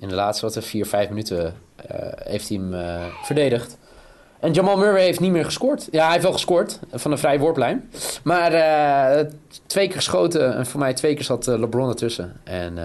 in 0.00 0.08
de 0.08 0.14
laatste 0.14 0.46
wat, 0.46 0.64
vier, 0.64 0.86
vijf 0.86 1.08
minuten 1.08 1.54
eh, 1.86 2.06
heeft 2.24 2.48
hij 2.48 2.58
hem 2.58 2.74
eh, 2.74 3.04
verdedigd. 3.22 3.78
En 4.40 4.52
Jamal 4.52 4.76
Murray 4.76 5.02
heeft 5.02 5.20
niet 5.20 5.30
meer 5.30 5.44
gescoord. 5.44 5.88
Ja, 5.90 6.02
hij 6.02 6.10
heeft 6.10 6.22
wel 6.22 6.32
gescoord 6.32 6.78
van 6.92 7.12
een 7.12 7.18
vrije 7.18 7.38
worplijn. 7.38 7.90
Maar 8.22 8.50
twee 9.66 9.86
keer 9.86 9.96
geschoten 9.96 10.56
en 10.56 10.66
voor 10.66 10.80
mij 10.80 10.94
twee 10.94 11.14
keer 11.14 11.24
zat 11.24 11.46
LeBron 11.46 11.88
ertussen. 11.88 12.40
En 12.44 12.78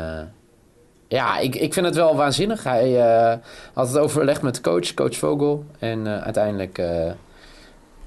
ja, 1.08 1.38
ik, 1.38 1.56
ik 1.56 1.74
vind 1.74 1.86
het 1.86 1.96
wel 1.96 2.16
waanzinnig. 2.16 2.64
Hij 2.64 2.92
had 3.74 3.88
het 3.88 3.98
overlegd 3.98 4.42
met 4.42 4.56
de 4.56 4.62
coach, 4.62 4.94
coach 4.94 5.18
Vogel. 5.18 5.66
En 5.80 6.08
uiteindelijk 6.08 6.82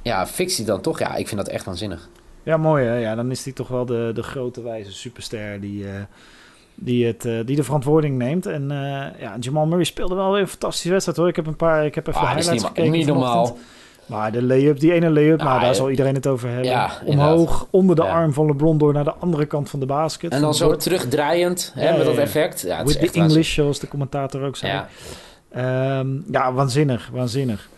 ja, 0.02 0.26
fixt 0.26 0.67
dan 0.67 0.81
toch. 0.81 0.99
Ja, 0.99 1.14
ik 1.14 1.29
vind 1.29 1.40
dat 1.40 1.49
echt 1.49 1.64
waanzinnig. 1.64 2.08
Ja, 2.48 2.56
mooi 2.56 2.84
hè. 2.84 2.96
Ja, 2.96 3.14
dan 3.14 3.30
is 3.30 3.44
hij 3.44 3.52
toch 3.52 3.68
wel 3.68 3.86
de, 3.86 4.10
de 4.14 4.22
grote 4.22 4.62
wijze 4.62 4.92
superster 4.92 5.60
die 5.60 5.84
die, 6.80 7.06
het, 7.06 7.24
uh, 7.24 7.38
die 7.44 7.56
de 7.56 7.62
verantwoording 7.62 8.18
neemt. 8.18 8.46
En 8.46 8.62
uh, 8.62 9.20
ja, 9.20 9.36
Jamal 9.40 9.66
Murray 9.66 9.84
speelde 9.84 10.14
wel 10.14 10.32
weer 10.32 10.40
een 10.40 10.49
fantastische 10.49 10.90
wedstrijd 10.90 11.18
hoor. 11.18 11.28
Ik 11.28 11.37
heb 11.37 11.46
een 11.46 11.56
paar, 11.56 11.84
ik 11.84 11.94
heb 11.94 12.06
even 12.06 12.20
ah, 12.20 12.26
highlights 12.26 12.52
niet, 12.52 12.64
gekeken. 12.64 12.90
Niet 12.90 13.06
normaal. 13.06 13.58
Maar 14.06 14.32
de 14.32 14.42
layup, 14.42 14.80
die 14.80 14.92
ene 14.92 15.11
layup, 15.11 15.42
maar 15.42 15.61
daar 15.61 15.75
zal 15.75 15.90
iedereen 15.90 16.14
het 16.14 16.26
over 16.26 16.49
hebben. 16.49 16.70
Ja, 16.70 16.90
Omhoog, 17.04 17.66
onder 17.70 17.96
de 17.96 18.02
arm 18.02 18.32
van 18.32 18.46
LeBron 18.46 18.78
door 18.78 18.92
naar 18.92 19.04
de 19.04 19.14
andere 19.14 19.46
kant 19.46 19.70
van 19.70 19.80
de 19.80 19.87
basket. 19.87 20.32
En 20.32 20.40
dan 20.40 20.54
zo 20.54 20.76
terugdraaiend, 20.76 21.73
hè, 21.75 21.96
met 21.96 22.06
dat 22.06 22.16
effect. 22.16 22.61
Ja, 22.61 22.78
het 22.78 22.87
With 22.87 23.12
the 23.12 23.20
English, 23.20 23.54
zoals 23.54 23.78
de 23.78 23.88
commentator 23.88 24.42
ook 24.42 24.56
zei. 24.56 24.73
Ja, 25.52 25.99
um, 25.99 26.25
ja 26.30 26.52
waanzinnig, 26.52 27.11
waanzinnig. 27.12 27.68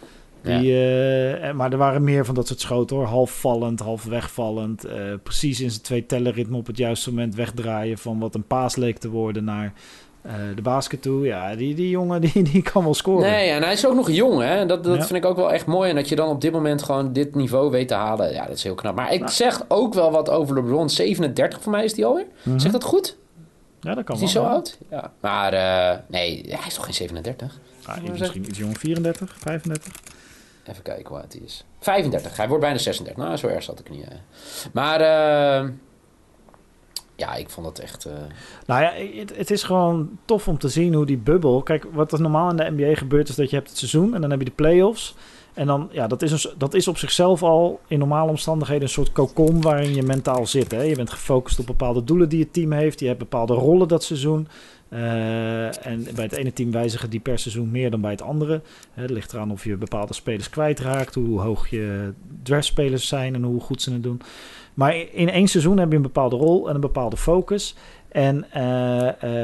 Die, 0.43 0.73
uh, 0.73 1.53
maar 1.53 1.73
er 1.73 1.79
waren 1.79 2.05
meer 2.05 2.25
van 2.25 2.35
dat 2.35 2.47
soort 2.47 2.61
schoten 2.61 2.97
hoor. 2.97 3.07
Half 3.07 3.31
vallend, 3.31 3.81
half 3.81 4.05
wegvallend. 4.05 4.87
Uh, 4.87 4.93
precies 5.23 5.61
in 5.61 5.71
zijn 5.71 5.83
twee 5.83 6.07
tellerritme 6.07 6.57
op 6.57 6.67
het 6.67 6.77
juiste 6.77 7.11
moment 7.11 7.35
wegdraaien 7.35 7.99
van 7.99 8.19
wat 8.19 8.35
een 8.35 8.47
paas 8.47 8.77
leek 8.77 8.99
te 8.99 9.11
worden 9.11 9.45
naar 9.45 9.73
uh, 10.27 10.33
de 10.55 10.63
basket 10.63 11.03
toe. 11.03 11.27
Ja, 11.27 11.57
die, 11.57 11.75
die 11.75 11.89
jongen 11.89 12.21
die, 12.33 12.43
die 12.43 12.63
kan 12.63 12.85
wel 12.85 12.95
scoren. 12.95 13.31
Nee, 13.31 13.51
en 13.51 13.63
hij 13.63 13.73
is 13.73 13.87
ook 13.87 13.95
nog 13.95 14.11
jong 14.11 14.41
hè. 14.41 14.67
Dat, 14.67 14.85
dat 14.85 15.07
vind 15.07 15.25
ik 15.25 15.25
ook 15.25 15.37
wel 15.37 15.53
echt 15.53 15.67
mooi. 15.67 15.91
En 15.91 15.97
dat 15.97 16.09
je 16.09 16.17
dan 16.17 16.29
op 16.29 16.41
dit 16.41 16.53
moment 16.53 16.83
gewoon 16.83 17.13
dit 17.13 17.35
niveau 17.35 17.71
weet 17.71 17.89
te 17.89 17.95
halen. 17.95 18.33
Ja, 18.33 18.47
dat 18.47 18.57
is 18.57 18.63
heel 18.63 18.75
knap. 18.75 18.95
Maar 18.95 19.13
ik 19.13 19.21
nou. 19.21 19.33
zeg 19.33 19.65
ook 19.69 19.95
wel 19.95 20.11
wat 20.11 20.31
over 20.31 20.55
LeBron. 20.55 20.91
37 20.91 21.63
voor 21.63 21.73
mij 21.73 21.85
is 21.85 21.95
die 21.95 22.07
alweer. 22.07 22.27
Mm 22.43 22.59
Zeg 22.59 22.73
dat 22.73 22.85
goed? 22.85 23.17
Ja, 23.81 23.95
dat 23.95 24.05
kan 24.05 24.15
is 24.15 24.21
hij 24.21 24.31
zo 24.31 24.43
oud? 24.43 24.79
Ja. 24.91 25.13
Maar 25.21 25.53
nee, 26.07 26.45
hij 26.49 26.67
is 26.67 26.75
toch 26.75 26.85
geen 26.85 26.95
37? 26.95 27.59
Ah, 27.85 27.97
misschien 28.19 28.45
iets 28.49 28.59
jong, 28.59 28.79
34, 28.79 29.37
35? 29.39 29.93
Even 30.71 30.83
kijken 30.83 31.09
hoe 31.09 31.23
het 31.23 31.41
is. 31.45 31.65
35. 31.79 32.37
Hij 32.37 32.49
wordt 32.49 32.63
bijna 32.63 32.79
36. 32.79 33.25
Nou, 33.25 33.37
zo 33.37 33.47
erg 33.47 33.63
zat 33.63 33.79
ik 33.79 33.91
niet. 33.91 34.05
Hè. 34.09 34.17
Maar 34.73 35.01
uh, 35.01 35.71
ja, 37.17 37.35
ik 37.35 37.51
vond 37.51 37.67
het 37.67 37.79
echt... 37.79 38.07
Uh... 38.07 38.13
Nou 38.67 38.83
ja, 38.83 39.19
het, 39.21 39.37
het, 39.37 39.51
is 39.51 39.63
gewoon 39.63 40.19
tof 40.25 40.49
om 40.49 40.59
te 40.59 40.69
zien 40.69 40.95
hoe 40.95 41.07
die 41.07 41.19
bubbel... 41.19 41.63
Kijk, 41.63 41.87
wat 41.93 42.13
er 42.13 42.21
normaal 42.21 42.51
in 42.51 42.57
de 42.57 42.71
NBA 42.71 42.95
gebeurt 42.95 43.29
is 43.29 43.35
dat 43.35 43.51
je 43.51 43.57
hebt 43.57 43.69
het 43.69 43.79
seizoen... 43.79 44.15
en 44.15 44.21
dan 44.21 44.31
heb 44.31 44.39
je 44.39 44.45
de 44.45 44.51
playoffs... 44.51 45.15
En 45.55 45.67
dan, 45.67 45.89
ja, 45.93 46.07
dat 46.07 46.23
is, 46.23 46.45
een, 46.45 46.53
dat 46.59 46.75
is 46.75 46.89
op 46.89 46.99
zichzelf 46.99 47.43
al 47.43 47.81
in 47.87 47.99
normale 47.99 48.31
omstandigheden 48.31 48.83
een 48.83 48.89
soort 48.89 49.13
cocon 49.13 49.61
waarin 49.61 49.95
je 49.95 50.03
mentaal 50.03 50.47
zit. 50.47 50.71
Hè? 50.71 50.83
Je 50.83 50.97
bent 50.97 51.11
gefocust 51.11 51.59
op 51.59 51.67
bepaalde 51.67 52.05
doelen 52.05 52.29
die 52.29 52.39
je 52.39 52.51
team 52.51 52.73
heeft. 52.73 53.01
Je 53.01 53.07
hebt 53.07 53.19
bepaalde 53.19 53.55
rollen 53.55 53.89
dat 53.89 54.05
seizoen. 54.05 54.49
En 54.91 56.07
bij 56.15 56.25
het 56.25 56.33
ene 56.33 56.53
team 56.53 56.71
wijzigen 56.71 57.11
die 57.11 57.21
per 57.21 57.39
seizoen 57.39 57.71
meer 57.71 57.91
dan 57.91 58.01
bij 58.01 58.11
het 58.11 58.23
andere. 58.23 58.61
het 58.93 59.11
ligt 59.11 59.33
eraan 59.33 59.51
of 59.51 59.65
je 59.65 59.77
bepaalde 59.77 60.15
spelers 60.15 60.51
kwijtraakt, 60.51 61.15
hoe 61.15 61.41
hoog 61.41 61.69
je 61.69 62.13
draftspelers 62.43 63.09
zijn 63.09 63.35
en 63.35 63.43
hoe 63.43 63.61
goed 63.61 63.83
ze 63.83 63.93
het 63.93 64.03
doen. 64.03 64.21
Maar 64.75 64.97
in 65.13 65.31
één 65.31 65.49
seizoen 65.49 65.79
heb 65.79 65.91
je 65.91 65.97
een 65.97 66.03
bepaalde 66.03 66.37
rol 66.37 66.69
en 66.69 66.75
een 66.75 66.81
bepaalde 66.81 67.17
focus. 67.17 67.75
En 68.09 68.47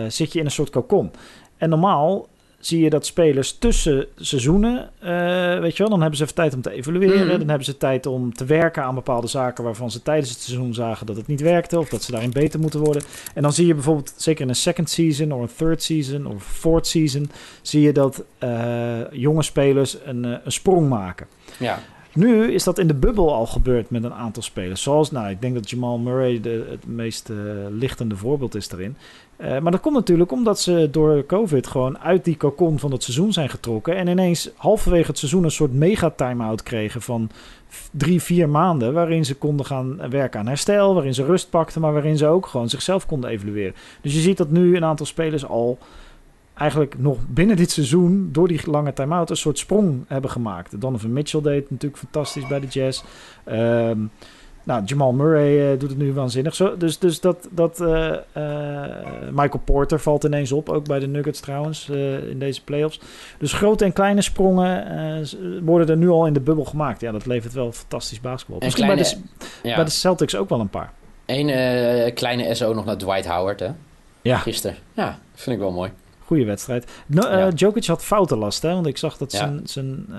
zit 0.08 0.32
je 0.32 0.38
in 0.38 0.44
een 0.44 0.50
soort 0.50 0.70
cocon. 0.70 1.10
En 1.56 1.68
normaal 1.68 2.28
zie 2.66 2.80
je 2.80 2.90
dat 2.90 3.06
spelers 3.06 3.58
tussen 3.58 4.06
seizoenen, 4.16 4.90
uh, 5.02 5.58
weet 5.58 5.76
je 5.76 5.82
wel, 5.82 5.88
dan 5.88 6.00
hebben 6.00 6.16
ze 6.18 6.22
even 6.22 6.34
tijd 6.34 6.54
om 6.54 6.62
te 6.62 6.70
evalueren. 6.70 7.22
Mm. 7.22 7.38
Dan 7.38 7.48
hebben 7.48 7.64
ze 7.64 7.76
tijd 7.76 8.06
om 8.06 8.34
te 8.34 8.44
werken 8.44 8.82
aan 8.82 8.94
bepaalde 8.94 9.26
zaken 9.26 9.64
waarvan 9.64 9.90
ze 9.90 10.02
tijdens 10.02 10.30
het 10.30 10.40
seizoen 10.40 10.74
zagen 10.74 11.06
dat 11.06 11.16
het 11.16 11.26
niet 11.26 11.40
werkte 11.40 11.78
of 11.78 11.88
dat 11.88 12.02
ze 12.02 12.10
daarin 12.10 12.32
beter 12.32 12.60
moeten 12.60 12.80
worden. 12.80 13.02
En 13.34 13.42
dan 13.42 13.52
zie 13.52 13.66
je 13.66 13.74
bijvoorbeeld, 13.74 14.14
zeker 14.16 14.42
in 14.42 14.48
een 14.48 14.54
second 14.54 14.90
season 14.90 15.32
of 15.32 15.40
een 15.40 15.56
third 15.56 15.82
season 15.82 16.26
of 16.26 16.44
fourth 16.44 16.86
season, 16.86 17.30
zie 17.62 17.80
je 17.80 17.92
dat 17.92 18.24
uh, 18.44 19.10
jonge 19.10 19.42
spelers 19.42 19.96
een, 20.04 20.24
uh, 20.24 20.36
een 20.44 20.52
sprong 20.52 20.88
maken. 20.88 21.26
Ja. 21.58 21.78
Nu 22.16 22.52
is 22.52 22.64
dat 22.64 22.78
in 22.78 22.86
de 22.86 22.94
bubbel 22.94 23.34
al 23.34 23.46
gebeurd 23.46 23.90
met 23.90 24.04
een 24.04 24.12
aantal 24.12 24.42
spelers. 24.42 24.82
Zoals, 24.82 25.10
nou, 25.10 25.30
ik 25.30 25.40
denk 25.40 25.54
dat 25.54 25.70
Jamal 25.70 25.98
Murray 25.98 26.40
de, 26.40 26.66
het 26.70 26.86
meest 26.86 27.28
uh, 27.30 27.36
lichtende 27.70 28.16
voorbeeld 28.16 28.54
is 28.54 28.68
daarin. 28.68 28.96
Uh, 29.40 29.58
maar 29.58 29.72
dat 29.72 29.80
komt 29.80 29.94
natuurlijk 29.94 30.32
omdat 30.32 30.60
ze 30.60 30.88
door 30.90 31.26
COVID 31.26 31.66
gewoon 31.66 31.98
uit 31.98 32.24
die 32.24 32.36
cocon 32.36 32.78
van 32.78 32.92
het 32.92 33.02
seizoen 33.02 33.32
zijn 33.32 33.48
getrokken. 33.48 33.96
En 33.96 34.08
ineens 34.08 34.50
halverwege 34.56 35.06
het 35.06 35.18
seizoen 35.18 35.44
een 35.44 35.50
soort 35.50 35.72
mega 35.72 36.10
time-out 36.10 36.62
kregen 36.62 37.02
van 37.02 37.30
drie, 37.90 38.22
vier 38.22 38.48
maanden. 38.48 38.92
Waarin 38.92 39.24
ze 39.24 39.34
konden 39.34 39.66
gaan 39.66 40.10
werken 40.10 40.40
aan 40.40 40.46
herstel, 40.46 40.94
waarin 40.94 41.14
ze 41.14 41.24
rust 41.24 41.50
pakten, 41.50 41.80
maar 41.80 41.92
waarin 41.92 42.16
ze 42.16 42.26
ook 42.26 42.46
gewoon 42.46 42.68
zichzelf 42.68 43.06
konden 43.06 43.30
evalueren. 43.30 43.74
Dus 44.00 44.14
je 44.14 44.20
ziet 44.20 44.36
dat 44.36 44.50
nu 44.50 44.76
een 44.76 44.84
aantal 44.84 45.06
spelers 45.06 45.46
al 45.46 45.78
eigenlijk 46.56 46.98
nog 46.98 47.18
binnen 47.28 47.56
dit 47.56 47.70
seizoen, 47.70 48.28
door 48.32 48.48
die 48.48 48.70
lange 48.70 48.92
time-out, 48.92 49.30
een 49.30 49.36
soort 49.36 49.58
sprong 49.58 50.04
hebben 50.08 50.30
gemaakt. 50.30 50.80
Donovan 50.80 51.12
Mitchell 51.12 51.40
deed 51.40 51.70
natuurlijk 51.70 52.02
fantastisch 52.02 52.46
bij 52.46 52.60
de 52.60 52.66
Jazz. 52.66 53.02
Um, 53.46 54.10
nou, 54.66 54.84
Jamal 54.84 55.12
Murray 55.12 55.72
uh, 55.72 55.78
doet 55.78 55.88
het 55.88 55.98
nu 55.98 56.12
waanzinnig. 56.12 56.54
Zo, 56.54 56.76
dus 56.76 56.98
dus 56.98 57.20
dat, 57.20 57.48
dat 57.50 57.80
uh, 57.80 57.88
uh, 58.36 58.84
Michael 59.30 59.62
Porter 59.64 60.00
valt 60.00 60.24
ineens 60.24 60.52
op, 60.52 60.68
ook 60.68 60.86
bij 60.86 60.98
de 60.98 61.06
Nuggets 61.06 61.40
trouwens, 61.40 61.88
in 62.30 62.38
deze 62.38 62.64
playoffs. 62.64 63.00
Dus 63.38 63.52
grote 63.52 63.84
en 63.84 63.92
kleine 63.92 64.22
sprongen 64.22 65.26
worden 65.64 65.88
er 65.88 65.96
nu 65.96 66.08
al 66.08 66.26
in 66.26 66.32
de 66.32 66.40
bubbel 66.40 66.64
gemaakt. 66.64 67.00
Ja, 67.00 67.12
dat 67.12 67.26
levert 67.26 67.52
wel 67.52 67.72
fantastisch 67.72 68.20
basketbal. 68.20 68.58
Misschien 68.60 68.84
kleine, 68.84 69.02
bij, 69.02 69.20
de, 69.62 69.68
ja. 69.68 69.74
bij 69.74 69.84
de 69.84 69.90
Celtics 69.90 70.36
ook 70.36 70.48
wel 70.48 70.60
een 70.60 70.70
paar. 70.70 70.92
Eén 71.26 72.14
kleine 72.14 72.54
SO 72.54 72.74
nog 72.74 72.84
naar 72.84 72.96
Dwight 72.96 73.26
Howard, 73.26 73.60
hè? 73.60 73.70
Ja. 74.22 74.38
Gisteren. 74.38 74.76
Ja, 74.92 75.18
vind 75.34 75.56
ik 75.56 75.62
wel 75.62 75.72
mooi. 75.72 75.90
Goede 76.26 76.44
wedstrijd. 76.44 76.90
No, 77.06 77.22
uh, 77.22 77.46
Jokic 77.54 77.86
had 77.86 78.04
foutenlast, 78.04 78.62
hè? 78.62 78.72
Want 78.72 78.86
ik 78.86 78.96
zag 78.96 79.16
dat 79.16 79.32
zijn... 79.32 79.60
zijn 79.64 80.06
uh, 80.10 80.16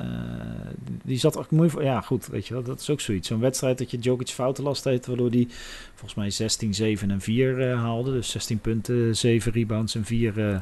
die 1.03 1.19
zat 1.19 1.37
ook 1.37 1.51
moeilijk... 1.51 1.81
Ja, 1.81 2.01
goed, 2.01 2.27
weet 2.27 2.47
je 2.47 2.53
wel. 2.53 2.63
Dat 2.63 2.79
is 2.79 2.89
ook 2.89 3.01
zoiets. 3.01 3.27
Zo'n 3.27 3.39
wedstrijd 3.39 3.77
dat 3.77 3.91
je 3.91 3.97
Jokic 3.97 4.27
foutenlast 4.27 4.83
heeft... 4.83 5.05
waardoor 5.05 5.31
die 5.31 5.47
volgens 5.89 6.15
mij 6.15 6.29
16, 6.29 6.73
7 6.73 7.11
en 7.11 7.21
4 7.21 7.57
uh, 7.57 7.71
eh, 7.71 7.79
haalde. 7.79 8.11
Dus 8.11 8.29
16 8.29 8.59
punten, 8.59 9.15
7 9.15 9.51
rebounds 9.51 9.95
en 9.95 10.05
4, 10.05 10.37
um, 10.37 10.61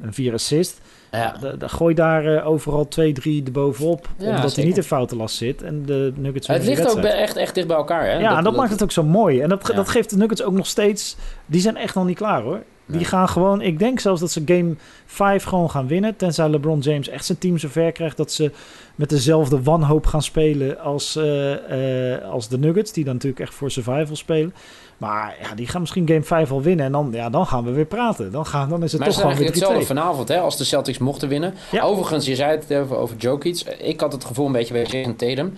en 0.00 0.12
4 0.12 0.32
assists. 0.32 0.78
Ja. 1.10 1.36
Dan 1.58 1.70
gooi 1.70 1.94
daar 1.94 2.44
overal 2.44 2.88
2, 2.88 3.12
3 3.12 3.44
erbovenop. 3.44 4.08
Ja, 4.18 4.36
omdat 4.36 4.56
hij 4.56 4.64
niet 4.64 4.76
in 4.76 4.82
foutenlast 4.82 5.36
zit. 5.36 5.62
En 5.62 5.86
de 5.86 6.12
Nuggets... 6.16 6.46
Het 6.46 6.64
ligt 6.64 6.90
ook 6.90 7.04
echt, 7.04 7.36
echt 7.36 7.54
dicht 7.54 7.66
bij 7.66 7.76
elkaar, 7.76 8.04
hè? 8.04 8.12
Ja, 8.12 8.18
dat, 8.18 8.28
en 8.28 8.34
dat, 8.34 8.44
dat 8.44 8.56
maakt 8.56 8.70
het 8.70 8.82
ook 8.82 8.92
zo 8.92 9.02
mooi. 9.02 9.40
En 9.40 9.48
dat, 9.48 9.66
dat 9.66 9.88
geeft 9.88 10.10
de 10.10 10.16
Nuggets 10.16 10.42
ook 10.42 10.54
nog 10.54 10.66
steeds... 10.66 11.16
Die 11.46 11.60
zijn 11.60 11.76
echt 11.76 11.94
nog 11.94 12.06
niet 12.06 12.16
klaar, 12.16 12.42
hoor. 12.42 12.62
Die 12.92 13.04
gaan 13.04 13.28
gewoon, 13.28 13.60
ik 13.60 13.78
denk 13.78 14.00
zelfs 14.00 14.20
dat 14.20 14.30
ze 14.30 14.42
game 14.44 14.74
5 15.06 15.44
gewoon 15.44 15.70
gaan 15.70 15.86
winnen. 15.86 16.16
Tenzij 16.16 16.48
LeBron 16.48 16.78
James 16.78 17.08
echt 17.08 17.24
zijn 17.24 17.38
team 17.38 17.58
zover 17.58 17.92
krijgt 17.92 18.16
dat 18.16 18.32
ze 18.32 18.50
met 18.94 19.08
dezelfde 19.08 19.62
wanhoop 19.62 20.06
gaan 20.06 20.22
spelen 20.22 20.80
als, 20.80 21.16
uh, 21.16 21.50
uh, 21.50 22.30
als 22.30 22.48
de 22.48 22.58
Nuggets. 22.58 22.92
Die 22.92 23.04
dan 23.04 23.14
natuurlijk 23.14 23.40
echt 23.40 23.54
voor 23.54 23.70
survival 23.70 24.16
spelen. 24.16 24.54
Maar 24.98 25.36
ja, 25.42 25.54
die 25.54 25.66
gaan 25.66 25.80
misschien 25.80 26.08
game 26.08 26.22
5 26.22 26.50
al 26.50 26.62
winnen. 26.62 26.86
En 26.86 26.92
dan, 26.92 27.08
ja, 27.12 27.30
dan 27.30 27.46
gaan 27.46 27.64
we 27.64 27.70
weer 27.70 27.84
praten. 27.84 28.32
Dan, 28.32 28.46
gaan, 28.46 28.68
dan 28.68 28.82
is 28.82 28.92
het 28.92 29.00
maar 29.00 29.10
toch 29.10 29.20
gewoon 29.20 29.36
weer 29.36 29.46
hetzelfde 29.46 29.86
vanavond, 29.86 30.28
hè, 30.28 30.38
als 30.38 30.56
de 30.56 30.64
Celtics 30.64 30.98
mochten 30.98 31.28
winnen. 31.28 31.54
Ja. 31.70 31.82
Overigens, 31.82 32.26
je 32.26 32.34
zei 32.34 32.50
het 32.50 32.74
over, 32.74 32.96
over 32.96 33.16
Jokic. 33.16 33.60
Ik 33.78 34.00
had 34.00 34.12
het 34.12 34.24
gevoel 34.24 34.46
een 34.46 34.52
beetje 34.52 34.72
bij 34.72 34.84
Jason 34.84 35.16
Tatum. 35.16 35.54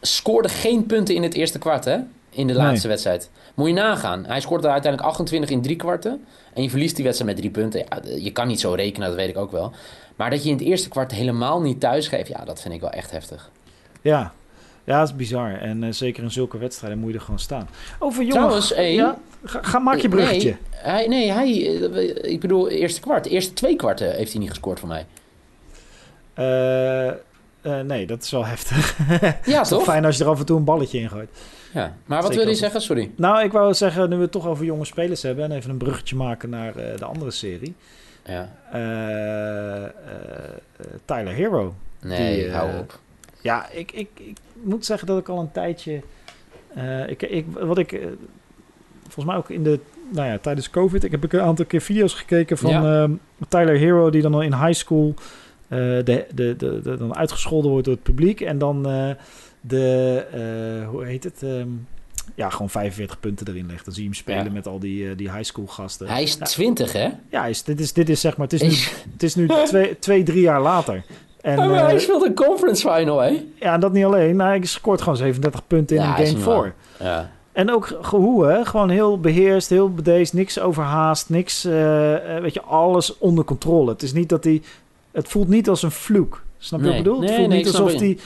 Scoorde 0.00 0.48
geen 0.48 0.86
punten 0.86 1.14
in 1.14 1.22
het 1.22 1.34
eerste 1.34 1.58
kwart, 1.58 1.84
hè? 1.84 1.98
In 2.32 2.46
de 2.46 2.54
laatste 2.54 2.86
nee. 2.86 2.96
wedstrijd. 2.96 3.30
Moet 3.54 3.68
je 3.68 3.74
nagaan. 3.74 4.24
Hij 4.26 4.40
scoorde 4.40 4.68
uiteindelijk 4.68 5.10
28 5.10 5.50
in 5.50 5.62
drie 5.62 5.76
kwarten. 5.76 6.24
En 6.54 6.62
je 6.62 6.70
verliest 6.70 6.94
die 6.96 7.04
wedstrijd 7.04 7.32
met 7.32 7.40
drie 7.40 7.52
punten. 7.52 7.80
Ja, 7.80 8.16
je 8.18 8.32
kan 8.32 8.48
niet 8.48 8.60
zo 8.60 8.72
rekenen, 8.72 9.08
dat 9.08 9.16
weet 9.16 9.28
ik 9.28 9.36
ook 9.36 9.50
wel. 9.50 9.72
Maar 10.16 10.30
dat 10.30 10.42
je 10.42 10.50
in 10.50 10.56
het 10.56 10.64
eerste 10.64 10.88
kwart 10.88 11.12
helemaal 11.12 11.60
niet 11.60 11.80
thuis 11.80 12.08
geeft, 12.08 12.28
ja, 12.28 12.44
dat 12.44 12.60
vind 12.60 12.74
ik 12.74 12.80
wel 12.80 12.90
echt 12.90 13.10
heftig. 13.10 13.50
Ja, 14.00 14.32
ja, 14.84 14.98
dat 14.98 15.08
is 15.08 15.16
bizar. 15.16 15.58
En 15.58 15.82
uh, 15.82 15.92
zeker 15.92 16.22
in 16.22 16.30
zulke 16.30 16.58
wedstrijden 16.58 16.98
moet 16.98 17.10
je 17.10 17.16
er 17.16 17.22
gewoon 17.22 17.38
staan. 17.38 17.68
Over 17.98 18.20
jongen. 18.20 18.34
Trouwens, 18.34 18.74
hey, 18.74 18.94
ja, 18.94 19.18
ga, 19.44 19.62
ga, 19.62 19.78
maak 19.78 19.98
je 19.98 20.08
bruggetje. 20.08 20.48
Nee, 20.48 20.82
hij, 20.92 21.06
nee, 21.06 21.32
hij, 21.32 21.52
ik 22.22 22.40
bedoel, 22.40 22.68
eerste 22.68 23.00
kwart. 23.00 23.26
Eerste 23.26 23.52
twee 23.52 23.76
kwarten 23.76 24.14
heeft 24.14 24.32
hij 24.32 24.40
niet 24.40 24.50
gescoord 24.50 24.78
voor 24.80 24.88
mij. 24.88 25.06
Uh, 26.38 27.14
uh, 27.72 27.80
nee, 27.80 28.06
dat 28.06 28.22
is 28.22 28.30
wel 28.30 28.46
heftig. 28.46 28.96
Ja, 29.44 29.62
toch? 29.62 29.82
Fijn 29.82 30.04
als 30.04 30.16
je 30.16 30.24
er 30.24 30.30
af 30.30 30.38
en 30.38 30.46
toe 30.46 30.56
een 30.56 30.64
balletje 30.64 30.98
in 30.98 31.08
gooit. 31.08 31.30
Ja, 31.72 31.96
maar 32.06 32.22
wat 32.22 32.34
wil 32.34 32.48
je 32.48 32.54
zeggen? 32.54 32.80
Sorry. 32.80 33.10
Nou, 33.16 33.44
ik 33.44 33.52
wou 33.52 33.74
zeggen, 33.74 34.08
nu 34.08 34.16
we 34.16 34.22
het 34.22 34.30
toch 34.32 34.46
over 34.46 34.64
jonge 34.64 34.84
spelers 34.84 35.22
hebben... 35.22 35.44
en 35.44 35.52
even 35.52 35.70
een 35.70 35.76
bruggetje 35.76 36.16
maken 36.16 36.50
naar 36.50 36.76
uh, 36.76 36.96
de 36.96 37.04
andere 37.04 37.30
serie. 37.30 37.74
Ja. 38.24 38.52
Uh, 38.74 39.88
Tyler 41.04 41.32
Hero. 41.32 41.74
Nee, 42.00 42.42
die, 42.42 42.52
hou 42.52 42.78
op. 42.78 42.98
Ja, 43.40 43.70
ik, 43.70 43.92
ik, 43.92 44.08
ik 44.14 44.36
moet 44.62 44.84
zeggen 44.84 45.06
dat 45.06 45.18
ik 45.18 45.28
al 45.28 45.38
een 45.38 45.52
tijdje... 45.52 46.00
ik, 47.06 47.22
ik, 47.22 47.46
wat 47.60 47.78
ik... 47.78 48.00
volgens 49.02 49.24
mij 49.24 49.36
ook 49.36 49.50
in 49.50 49.62
de... 49.62 49.80
Nou 50.12 50.28
ja, 50.28 50.38
tijdens 50.38 50.70
COVID... 50.70 51.04
Ik 51.04 51.10
heb 51.10 51.32
een 51.32 51.40
aantal 51.40 51.64
keer 51.64 51.80
video's 51.80 52.14
gekeken 52.14 52.58
van 52.58 52.70
ja. 52.70 53.08
Tyler 53.48 53.78
Hero... 53.78 54.10
die 54.10 54.22
dan 54.22 54.34
al 54.34 54.42
in 54.42 54.54
high 54.54 54.72
school... 54.72 55.14
de, 55.68 56.02
de, 56.04 56.26
de, 56.34 56.56
de, 56.82 56.96
dan 56.96 57.16
uitgescholden 57.16 57.70
wordt 57.70 57.86
door 57.86 57.94
het 57.94 58.04
publiek... 58.04 58.40
en 58.40 58.58
dan 58.58 58.86
de, 59.62 60.26
uh, 60.82 60.88
hoe 60.88 61.04
heet 61.04 61.24
het? 61.24 61.42
Um, 61.42 61.86
ja, 62.34 62.50
gewoon 62.50 62.70
45 62.70 63.20
punten 63.20 63.48
erin 63.48 63.66
legt. 63.66 63.84
Dan 63.84 63.94
zie 63.94 64.02
je 64.02 64.08
hem 64.08 64.18
spelen 64.18 64.44
ja. 64.44 64.50
met 64.50 64.66
al 64.66 64.78
die, 64.78 65.04
uh, 65.04 65.16
die 65.16 65.30
high 65.30 65.42
school 65.42 65.66
gasten. 65.66 66.08
Hij 66.08 66.22
is 66.22 66.34
20, 66.34 66.92
hè? 66.92 67.08
Ja, 67.30 67.46
is, 67.46 67.62
dit, 67.62 67.80
is, 67.80 67.92
dit 67.92 68.08
is 68.08 68.20
zeg 68.20 68.36
maar, 68.36 68.46
het 68.46 68.62
is 68.62 68.68
nu, 68.68 69.08
het 69.12 69.22
is 69.22 69.34
nu 69.34 69.48
twee, 69.64 69.98
twee, 69.98 70.22
drie 70.22 70.40
jaar 70.40 70.60
later. 70.60 71.04
En, 71.40 71.56
maar 71.56 71.84
hij 71.84 71.98
speelt 71.98 72.24
een 72.24 72.34
conference 72.34 72.92
final, 72.92 73.20
hè? 73.20 73.44
Ja, 73.54 73.74
en 73.74 73.80
dat 73.80 73.92
niet 73.92 74.04
alleen. 74.04 74.36
Nou, 74.36 74.48
hij 74.48 74.64
scoort 74.64 75.00
gewoon 75.00 75.16
37 75.16 75.66
punten 75.66 75.96
in 75.96 76.02
ja, 76.02 76.18
een 76.18 76.26
game 76.26 76.38
4. 76.38 76.74
Ja. 76.98 77.30
En 77.52 77.70
ook 77.70 77.98
hoe, 78.02 78.46
hè? 78.46 78.64
Gewoon 78.64 78.90
heel 78.90 79.20
beheerst, 79.20 79.68
heel 79.68 79.94
bedeesd, 79.94 80.32
niks 80.32 80.60
overhaast, 80.60 81.28
niks, 81.28 81.64
uh, 81.64 81.72
weet 82.40 82.54
je, 82.54 82.62
alles 82.62 83.18
onder 83.18 83.44
controle. 83.44 83.90
Het 83.90 84.02
is 84.02 84.12
niet 84.12 84.28
dat 84.28 84.44
hij, 84.44 84.62
het 85.10 85.28
voelt 85.28 85.48
niet 85.48 85.68
als 85.68 85.82
een 85.82 85.90
vloek. 85.90 86.42
Snap 86.62 86.80
je 86.80 86.86
nee. 86.86 86.96
wat 86.96 87.06
ik 87.06 87.12
bedoel? 87.12 87.20
Nee, 87.20 87.28
het 87.28 87.36
voelt 87.36 87.48
nee, 87.48 87.58
niet 87.58 87.66
alsof 87.66 87.94
hij... 87.94 88.18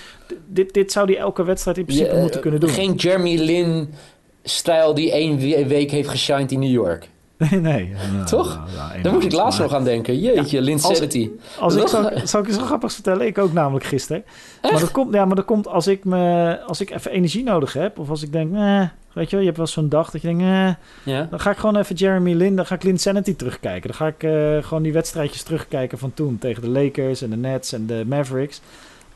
Dit, 0.47 0.75
dit 0.75 0.93
zou 0.93 1.07
hij 1.07 1.17
elke 1.21 1.45
wedstrijd 1.45 1.79
in 1.79 1.85
principe 1.85 2.15
ja, 2.15 2.21
moeten 2.21 2.41
kunnen 2.41 2.61
doen. 2.61 2.69
Geen 2.69 2.95
Jeremy 2.95 3.37
Lin-stijl 3.37 4.95
die 4.95 5.13
één 5.13 5.39
week 5.69 5.91
heeft 5.91 6.09
geshined 6.09 6.53
in 6.53 6.59
New 6.59 6.71
York. 6.71 7.09
Nee, 7.51 7.61
nee. 7.61 7.95
Toch? 8.25 8.61
Ja, 8.75 9.03
Daar 9.03 9.13
moet 9.13 9.25
ik 9.25 9.33
laatst 9.33 9.59
nog 9.59 9.75
aan 9.75 9.85
denken. 9.85 10.21
Jeetje, 10.21 10.57
ja, 10.57 10.63
Lin 10.63 10.79
Sanity. 10.79 11.31
Als, 11.59 11.75
als 11.75 11.83
ik, 11.83 11.89
zou, 11.89 12.27
zou 12.27 12.43
ik 12.43 12.49
eens 12.49 12.63
grappig 12.63 12.93
vertellen? 12.93 13.27
Ik 13.27 13.39
ook 13.39 13.53
namelijk 13.53 13.85
gisteren. 13.85 14.25
Echt? 14.61 14.73
Maar 14.73 14.81
dat 14.81 14.91
komt, 14.91 15.15
ja, 15.15 15.25
maar 15.25 15.37
dat 15.37 15.45
komt 15.45 15.69
als 15.69 15.87
ik, 15.87 16.05
me, 16.05 16.59
als 16.67 16.81
ik 16.81 16.91
even 16.91 17.11
energie 17.11 17.45
nodig 17.45 17.73
heb. 17.73 17.99
Of 17.99 18.11
als 18.11 18.23
ik 18.23 18.33
denk, 18.33 18.55
eh, 18.55 18.83
weet 19.13 19.31
je 19.31 19.31
wel, 19.31 19.41
je 19.41 19.47
hebt 19.47 19.57
wel 19.57 19.67
zo'n 19.67 19.89
dag 19.89 20.11
dat 20.11 20.23
je 20.23 20.29
denkt, 20.29 20.43
eh, 20.43 21.15
ja. 21.15 21.27
dan 21.31 21.41
ga 21.41 21.51
ik 21.51 21.57
gewoon 21.57 21.77
even 21.77 21.95
Jeremy 21.95 22.33
Lin, 22.33 22.57
dan 22.57 22.67
ga 22.67 22.75
ik 22.75 22.83
Lin 22.83 22.99
Sanity 22.99 23.37
terugkijken. 23.37 23.91
Dan 23.91 23.97
ga 23.97 24.07
ik 24.07 24.23
uh, 24.23 24.63
gewoon 24.63 24.83
die 24.83 24.93
wedstrijdjes 24.93 25.43
terugkijken 25.43 25.99
van 25.99 26.15
toen. 26.15 26.39
Tegen 26.39 26.63
de 26.63 26.69
Lakers 26.69 27.23
en 27.23 27.31
de 27.31 27.37
Nets 27.37 27.73
en 27.73 27.87
de 27.87 28.05
Mavericks. 28.07 28.61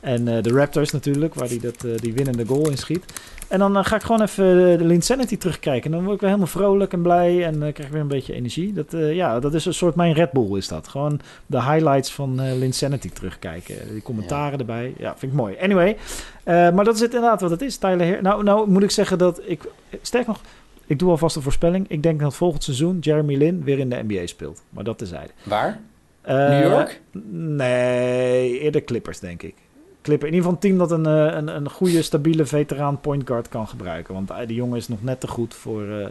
En 0.01 0.27
uh, 0.27 0.41
de 0.41 0.49
Raptors 0.49 0.91
natuurlijk, 0.91 1.33
waar 1.33 1.47
hij 1.47 1.59
dat, 1.59 1.83
uh, 1.85 1.97
die 1.97 2.13
winnende 2.13 2.45
goal 2.45 2.69
in 2.69 2.77
schiet. 2.77 3.05
En 3.47 3.59
dan 3.59 3.77
uh, 3.77 3.85
ga 3.85 3.95
ik 3.95 4.01
gewoon 4.01 4.21
even 4.21 4.77
de 4.77 4.85
Linsanity 4.85 5.37
terugkijken. 5.37 5.85
En 5.85 5.91
dan 5.91 6.01
word 6.01 6.15
ik 6.15 6.21
weer 6.21 6.29
helemaal 6.29 6.51
vrolijk 6.51 6.93
en 6.93 7.01
blij 7.01 7.45
en 7.45 7.57
krijg 7.57 7.77
ik 7.77 7.91
weer 7.91 8.01
een 8.01 8.07
beetje 8.07 8.33
energie. 8.33 8.73
Dat, 8.73 8.87
ja, 8.91 9.39
dat 9.39 9.53
is 9.53 9.65
een 9.65 9.73
soort 9.73 9.95
mijn 9.95 10.13
Red 10.13 10.31
Bull 10.31 10.57
is 10.57 10.67
dat. 10.67 10.87
Gewoon 10.87 11.19
de 11.45 11.63
highlights 11.63 12.13
van 12.13 12.57
Linsanity 12.57 13.09
terugkijken. 13.09 13.75
Die 13.91 14.01
commentaren 14.01 14.51
ja. 14.51 14.57
erbij. 14.57 14.93
Ja, 14.97 15.17
vind 15.17 15.31
ik 15.31 15.37
mooi. 15.37 15.55
Anyway, 15.61 15.97
maar 16.45 16.83
dat 16.83 16.95
is 16.95 17.01
het 17.01 17.13
inderdaad 17.13 17.41
wat 17.41 17.51
het 17.51 17.61
is. 17.61 17.77
Tyler 17.77 18.05
Heer. 18.05 18.21
Nou, 18.21 18.43
nou 18.43 18.69
moet 18.69 18.83
ik 18.83 18.91
zeggen 18.91 19.17
dat 19.17 19.41
ik... 19.45 19.61
Sterk 20.01 20.27
nog, 20.27 20.41
ik 20.85 20.99
doe 20.99 21.09
alvast 21.09 21.35
een 21.35 21.41
voorspelling. 21.41 21.85
Ik 21.89 22.03
denk 22.03 22.19
dat 22.19 22.35
volgend 22.35 22.63
seizoen 22.63 22.99
Jeremy 22.99 23.35
Lin 23.35 23.63
weer 23.63 23.79
in 23.79 23.89
de 23.89 24.03
NBA 24.07 24.27
speelt. 24.27 24.61
Maar 24.69 24.83
dat 24.83 24.97
tezijde. 24.97 25.31
Waar? 25.43 25.79
New 26.25 26.71
York? 26.71 27.01
Nee, 27.31 28.59
eerder 28.59 28.83
Clippers 28.83 29.19
denk 29.19 29.43
ik. 29.43 29.55
Clipper. 30.01 30.27
In 30.27 30.33
ieder 30.33 30.49
geval 30.49 30.51
een 30.51 30.77
team 30.77 30.77
dat 30.77 30.91
een, 30.91 31.05
een, 31.37 31.55
een 31.55 31.69
goede, 31.69 32.01
stabiele 32.01 32.45
veteraan 32.45 32.99
point 33.01 33.27
guard 33.27 33.49
kan 33.49 33.67
gebruiken. 33.67 34.13
Want 34.13 34.47
die 34.47 34.55
jongen 34.55 34.77
is 34.77 34.87
nog 34.87 35.03
net 35.03 35.19
te 35.19 35.27
goed 35.27 35.53
voor, 35.53 35.83
uh, 35.83 36.07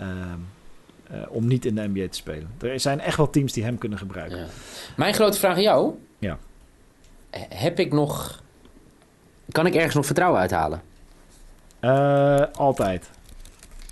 uh, 0.00 1.22
om 1.28 1.46
niet 1.46 1.64
in 1.64 1.74
de 1.74 1.88
NBA 1.88 2.08
te 2.08 2.16
spelen. 2.16 2.50
Er 2.60 2.80
zijn 2.80 3.00
echt 3.00 3.16
wel 3.16 3.30
teams 3.30 3.52
die 3.52 3.64
hem 3.64 3.78
kunnen 3.78 3.98
gebruiken. 3.98 4.38
Ja. 4.38 4.46
Mijn 4.96 5.14
grote 5.14 5.38
vraag 5.38 5.56
aan 5.56 5.62
jou. 5.62 5.94
Ja. 6.18 6.38
Heb 7.48 7.78
ik 7.78 7.92
nog... 7.92 8.42
Kan 9.50 9.66
ik 9.66 9.74
ergens 9.74 9.94
nog 9.94 10.06
vertrouwen 10.06 10.40
uithalen? 10.40 10.82
altijd. 12.52 13.10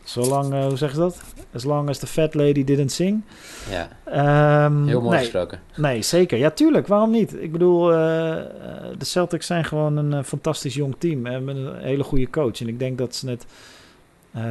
Zolang, 0.05 0.53
uh, 0.53 0.67
hoe 0.67 0.77
zeg 0.77 0.91
je 0.91 0.97
dat? 0.97 1.23
As 1.55 1.65
long 1.65 1.89
as 1.89 1.99
the 1.99 2.07
fat 2.07 2.35
lady 2.35 2.65
didn't 2.65 2.93
sing. 2.93 3.23
Ja. 3.71 3.89
Um, 4.65 4.87
Heel 4.87 5.01
mooi 5.01 5.15
nee, 5.15 5.25
gesproken. 5.25 5.61
Nee, 5.77 6.03
zeker. 6.03 6.39
Ja, 6.39 6.51
tuurlijk. 6.51 6.87
Waarom 6.87 7.11
niet? 7.11 7.43
Ik 7.43 7.53
bedoel, 7.53 7.91
uh, 7.91 7.97
de 8.99 9.05
Celtics 9.05 9.47
zijn 9.47 9.65
gewoon 9.65 9.97
een 9.97 10.25
fantastisch 10.25 10.75
jong 10.75 10.95
team. 10.99 11.27
En 11.27 11.45
met 11.45 11.57
een 11.57 11.77
hele 11.77 12.03
goede 12.03 12.31
coach. 12.31 12.61
En 12.61 12.69
ik 12.69 12.79
denk 12.79 12.99
dat 12.99 13.15
ze 13.15 13.27
net 13.27 13.47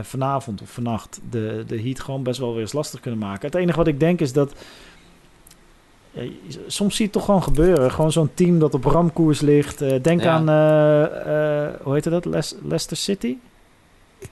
vanavond 0.02 0.62
of 0.62 0.70
vannacht 0.70 1.20
de, 1.30 1.64
de 1.68 1.82
Heat 1.82 2.00
gewoon 2.00 2.24
best 2.24 2.40
wel 2.40 2.52
weer 2.52 2.62
eens 2.62 2.74
lastig 2.74 3.00
kunnen 3.00 3.20
maken. 3.20 3.46
Het 3.46 3.56
enige 3.56 3.78
wat 3.78 3.88
ik 3.88 4.00
denk 4.00 4.20
is 4.20 4.34
dat... 4.34 4.54
soms 6.68 6.96
zie 6.96 7.06
je 7.06 7.12
het 7.12 7.12
toch 7.12 7.26
gewoon 7.26 7.44
gebeuren. 7.44 7.92
Gewoon 7.92 8.12
zo'n 8.12 8.32
team 8.34 8.60
dat 8.60 8.74
op 8.74 8.84
ramkoers 8.84 9.42
ligt. 9.42 9.80
denk 10.04 10.22
ja. 10.22 10.32
aan, 10.32 10.48
hoe 11.84 11.94
heet 11.94 12.04
dat? 12.04 12.26
Leicester 12.26 12.98
City? 12.98 13.38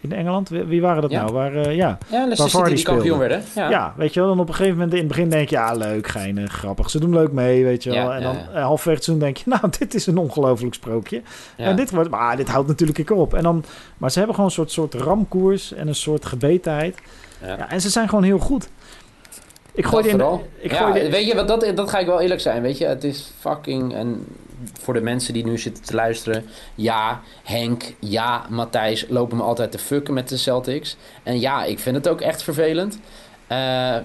In 0.02 0.12
Engeland. 0.14 0.50
Wie, 0.50 0.82
waren 0.82 1.02
dat 1.02 1.12
nou? 1.12 1.32
Waar, 1.32 1.56
uh, 1.56 1.76
ja, 1.76 1.98
ja 2.08 2.26
Leicester 2.26 2.50
City 2.50 2.76
die 2.76 2.84
kampioen 2.84 3.18
werden. 3.18 3.44
Ja. 3.56 3.70
ja. 3.70 3.94
weet 3.98 4.14
je 4.14 4.20
wel. 4.20 4.30
Dan 4.30 4.40
op 4.40 4.48
een 4.48 4.54
gegeven 4.54 4.78
moment 4.78 4.94
in 4.94 5.00
het 5.00 5.08
begin 5.08 5.30
denk 5.30 5.50
je... 5.50 5.56
ja, 5.56 5.74
leuk, 5.74 6.08
geinig, 6.08 6.52
grappig. 6.52 6.90
Ze 6.90 7.00
doen 7.00 7.14
leuk 7.14 7.32
mee, 7.32 7.64
weet 7.64 7.84
je 7.84 7.92
wel. 7.92 8.14
En 8.14 8.22
dan 8.22 8.38
ja, 8.54 8.62
halfweg 8.62 8.96
het 8.96 9.04
seizoen 9.04 9.26
denk 9.26 9.38
je... 9.38 9.44
nou, 9.60 9.74
dit 9.80 9.94
is 9.94 10.08
een 10.08 10.18
ongelooflijk 10.18 10.74
sprookje. 10.74 11.22
En 11.58 11.76
dit 11.76 11.92
wordt... 11.92 12.10
maar 12.10 12.38
dit 12.38 12.50
houdt 12.50 12.68
natuurlijk 12.68 12.98
ik 12.98 13.12
op. 13.12 13.34
En 13.34 13.44
dan, 13.44 13.64
maar 13.98 14.12
ze 14.12 14.18
hebben 14.18 14.36
gewoon 14.36 14.50
een 14.50 14.56
soort, 14.56 14.72
soort 14.72 14.94
ramkoers... 14.94 15.74
en 15.74 15.88
een 15.88 15.96
soort 15.96 16.26
gebetenheid. 16.26 16.98
Ja. 17.42 17.70
en 17.70 17.82
ze 17.82 17.90
zijn 17.90 18.10
gewoon 18.10 18.24
heel 18.24 18.40
goed. 18.40 18.70
Ik 19.72 19.86
gooi 19.86 20.08
in, 20.08 20.22
ik 20.60 20.74
gooi 20.74 21.10
Weet 21.10 21.28
je, 21.28 21.36
wat 21.36 21.48
dat, 21.48 21.72
dat 21.76 21.90
ga 21.90 22.00
ik 22.00 22.06
wel 22.06 22.22
eerlijk 22.22 22.42
zijn. 22.42 22.62
Weet 22.62 22.78
je, 22.78 22.86
het 22.86 23.04
is 23.04 23.32
fucking... 23.40 23.94
En 23.94 24.26
voor 24.82 24.94
de 24.94 25.02
mensen 25.02 25.34
die 25.34 25.46
nu 25.46 25.58
zitten 25.58 25.84
te 25.84 25.96
luisteren. 25.96 26.46
Ja, 26.76 27.22
Henk, 27.44 27.94
ja, 28.00 28.46
Matthijs 28.50 29.06
lopen 29.10 29.38
me 29.38 29.44
altijd 29.44 29.72
te 29.72 29.78
fucken 29.78 30.14
met 30.14 30.30
de 30.30 30.38
Celtics. 30.38 30.98
En 31.24 31.40
ja, 31.40 31.64
ik 31.64 31.80
vind 31.80 31.96
het 31.96 32.08
ook 32.08 32.22
echt 32.22 32.44
vervelend. 32.44 33.00
Uh, 33.52 33.98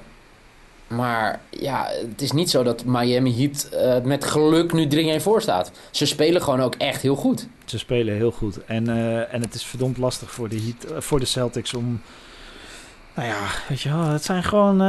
maar 0.87 1.41
ja, 1.51 1.89
het 2.11 2.23
is 2.23 2.33
niet 2.33 2.51
zo 2.51 2.63
dat 2.63 2.85
Miami 2.85 3.37
Heat 3.37 3.69
uh, 3.73 4.05
met 4.05 4.25
geluk 4.25 4.73
nu 4.73 5.19
3-1 5.19 5.23
voor 5.23 5.43
staat. 5.43 5.73
Ze 5.91 6.07
spelen 6.07 6.43
gewoon 6.43 6.61
ook 6.61 6.75
echt 6.75 7.03
heel 7.03 7.17
goed. 7.17 7.49
Ze 7.65 7.79
spelen 7.79 8.15
heel 8.15 8.31
goed. 8.31 8.65
En, 8.65 8.89
uh, 8.89 9.35
en 9.35 9.41
het 9.41 9.55
is 9.55 9.65
verdomd 9.65 9.99
lastig 9.99 10.31
voor 10.31 10.49
de, 10.49 10.61
Heat, 10.61 11.05
voor 11.05 11.21
de 11.21 11.27
Celtics 11.27 11.75
om... 11.75 12.03
Nou 13.15 13.29
ja, 13.29 14.13
het 14.13 14.25
zijn 14.25 14.43
gewoon 14.43 14.81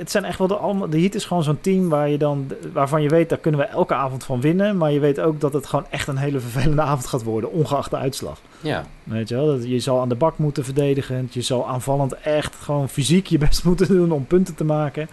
het 0.00 0.10
zijn 0.10 0.24
echt 0.24 0.38
wel 0.38 0.46
de 0.46 0.54
allemaal. 0.54 0.88
De 0.88 1.00
Heat 1.00 1.14
is 1.14 1.24
gewoon 1.24 1.42
zo'n 1.42 1.60
team 1.60 1.88
waar 1.88 2.08
je 2.08 2.18
dan, 2.18 2.50
waarvan 2.72 3.02
je 3.02 3.08
weet, 3.08 3.28
daar 3.28 3.38
kunnen 3.38 3.60
we 3.60 3.66
elke 3.66 3.94
avond 3.94 4.24
van 4.24 4.40
winnen. 4.40 4.76
Maar 4.76 4.92
je 4.92 5.00
weet 5.00 5.20
ook 5.20 5.40
dat 5.40 5.52
het 5.52 5.66
gewoon 5.66 5.86
echt 5.90 6.08
een 6.08 6.16
hele 6.16 6.40
vervelende 6.40 6.82
avond 6.90 7.06
gaat 7.06 7.22
worden, 7.22 7.52
ongeacht 7.52 7.90
de 7.90 7.96
uitslag. 7.96 8.40
Ja. 8.60 8.84
Weet 9.02 9.28
je 9.28 9.34
wel, 9.34 9.46
dat 9.46 9.68
je 9.68 9.80
zal 9.80 10.00
aan 10.00 10.08
de 10.08 10.14
bak 10.14 10.38
moeten 10.38 10.64
verdedigen. 10.64 11.28
Je 11.30 11.42
zal 11.42 11.68
aanvallend 11.68 12.12
echt 12.12 12.54
gewoon 12.54 12.88
fysiek 12.88 13.26
je 13.26 13.38
best 13.38 13.64
moeten 13.70 13.86
doen 13.86 14.12
om 14.12 14.26
punten 14.26 14.54
te 14.54 14.64
maken. 14.64 15.08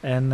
En 0.00 0.32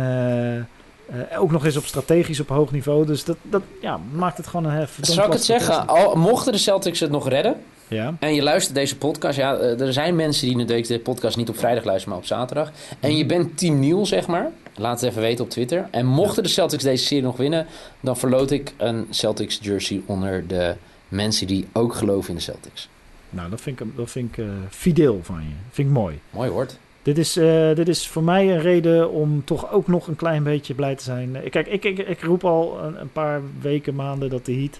uh, 1.11 1.39
ook 1.39 1.51
nog 1.51 1.65
eens 1.65 1.77
op 1.77 1.85
strategisch 1.85 2.39
op 2.39 2.49
hoog 2.49 2.71
niveau. 2.71 3.05
Dus 3.05 3.23
dat, 3.23 3.37
dat 3.41 3.61
ja, 3.81 3.99
maakt 4.11 4.37
het 4.37 4.47
gewoon 4.47 4.65
een 4.65 4.77
hef. 4.77 4.97
Zal 5.01 5.25
ik 5.25 5.31
het 5.31 5.43
zeggen? 5.43 5.87
Al, 5.87 6.15
mochten 6.15 6.51
de 6.51 6.57
Celtics 6.57 6.99
het 6.99 7.11
nog 7.11 7.29
redden, 7.29 7.55
ja. 7.89 8.15
En 8.19 8.33
je 8.33 8.43
luistert 8.43 8.75
deze 8.75 8.97
podcast. 8.97 9.37
Ja, 9.37 9.55
eh, 9.55 9.81
er 9.81 9.93
zijn 9.93 10.15
mensen 10.15 10.47
die 10.47 10.65
deze 10.65 10.99
podcast 10.99 11.37
niet 11.37 11.49
op 11.49 11.57
vrijdag 11.57 11.83
luisteren, 11.83 12.09
maar 12.09 12.23
op 12.23 12.27
zaterdag. 12.27 12.71
En 12.99 13.17
je 13.17 13.25
bent 13.25 13.57
Team 13.57 13.79
Nieuw, 13.79 14.03
zeg 14.03 14.27
maar. 14.27 14.51
Laat 14.75 15.01
het 15.01 15.09
even 15.09 15.21
weten 15.21 15.43
op 15.43 15.49
Twitter. 15.49 15.87
En 15.91 16.05
mochten 16.05 16.43
de 16.43 16.49
Celtics 16.49 16.83
deze 16.83 17.05
serie 17.05 17.23
nog 17.23 17.37
winnen, 17.37 17.65
dan 17.99 18.17
verloot 18.17 18.51
ik 18.51 18.73
een 18.77 19.07
Celtics 19.09 19.59
jersey 19.61 20.01
onder 20.05 20.47
de 20.47 20.75
mensen 21.07 21.47
die 21.47 21.67
ook 21.73 21.93
geloven 21.93 22.29
in 22.29 22.35
de 22.35 22.41
Celtics. 22.41 22.89
Nou, 23.29 23.49
dat 23.49 23.61
vind 23.61 23.79
ik, 23.79 23.87
dat 23.95 24.11
vind 24.11 24.29
ik 24.29 24.37
uh, 24.37 24.49
fideel 24.69 25.19
van 25.23 25.35
je. 25.35 25.53
vind 25.71 25.87
ik 25.87 25.93
mooi. 25.93 26.19
Mooi 26.29 26.49
woord. 26.49 26.77
Dit 27.01 27.17
is, 27.17 27.37
uh, 27.37 27.75
dit 27.75 27.87
is 27.87 28.07
voor 28.07 28.23
mij 28.23 28.53
een 28.53 28.61
reden 28.61 29.11
om 29.11 29.43
toch 29.45 29.71
ook 29.71 29.87
nog 29.87 30.07
een 30.07 30.15
klein 30.15 30.43
beetje 30.43 30.73
blij 30.73 30.95
te 30.95 31.03
zijn. 31.03 31.37
Kijk, 31.49 31.67
ik, 31.67 31.83
ik, 31.83 31.97
ik 31.97 32.21
roep 32.21 32.45
al 32.45 32.79
een, 32.83 33.01
een 33.01 33.11
paar 33.11 33.41
weken, 33.61 33.95
maanden 33.95 34.29
dat 34.29 34.45
de 34.45 34.53
Heat 34.53 34.79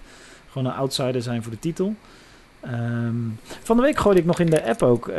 gewoon 0.51 0.67
een 0.67 0.77
outsider 0.77 1.21
zijn 1.21 1.43
voor 1.43 1.51
de 1.51 1.59
titel. 1.59 1.95
Um, 2.65 3.39
van 3.63 3.75
de 3.75 3.81
week 3.81 3.97
gooide 3.97 4.19
ik 4.19 4.25
nog 4.25 4.39
in 4.39 4.49
de 4.49 4.65
app 4.65 4.83
ook. 4.83 5.07
Uh, 5.07 5.15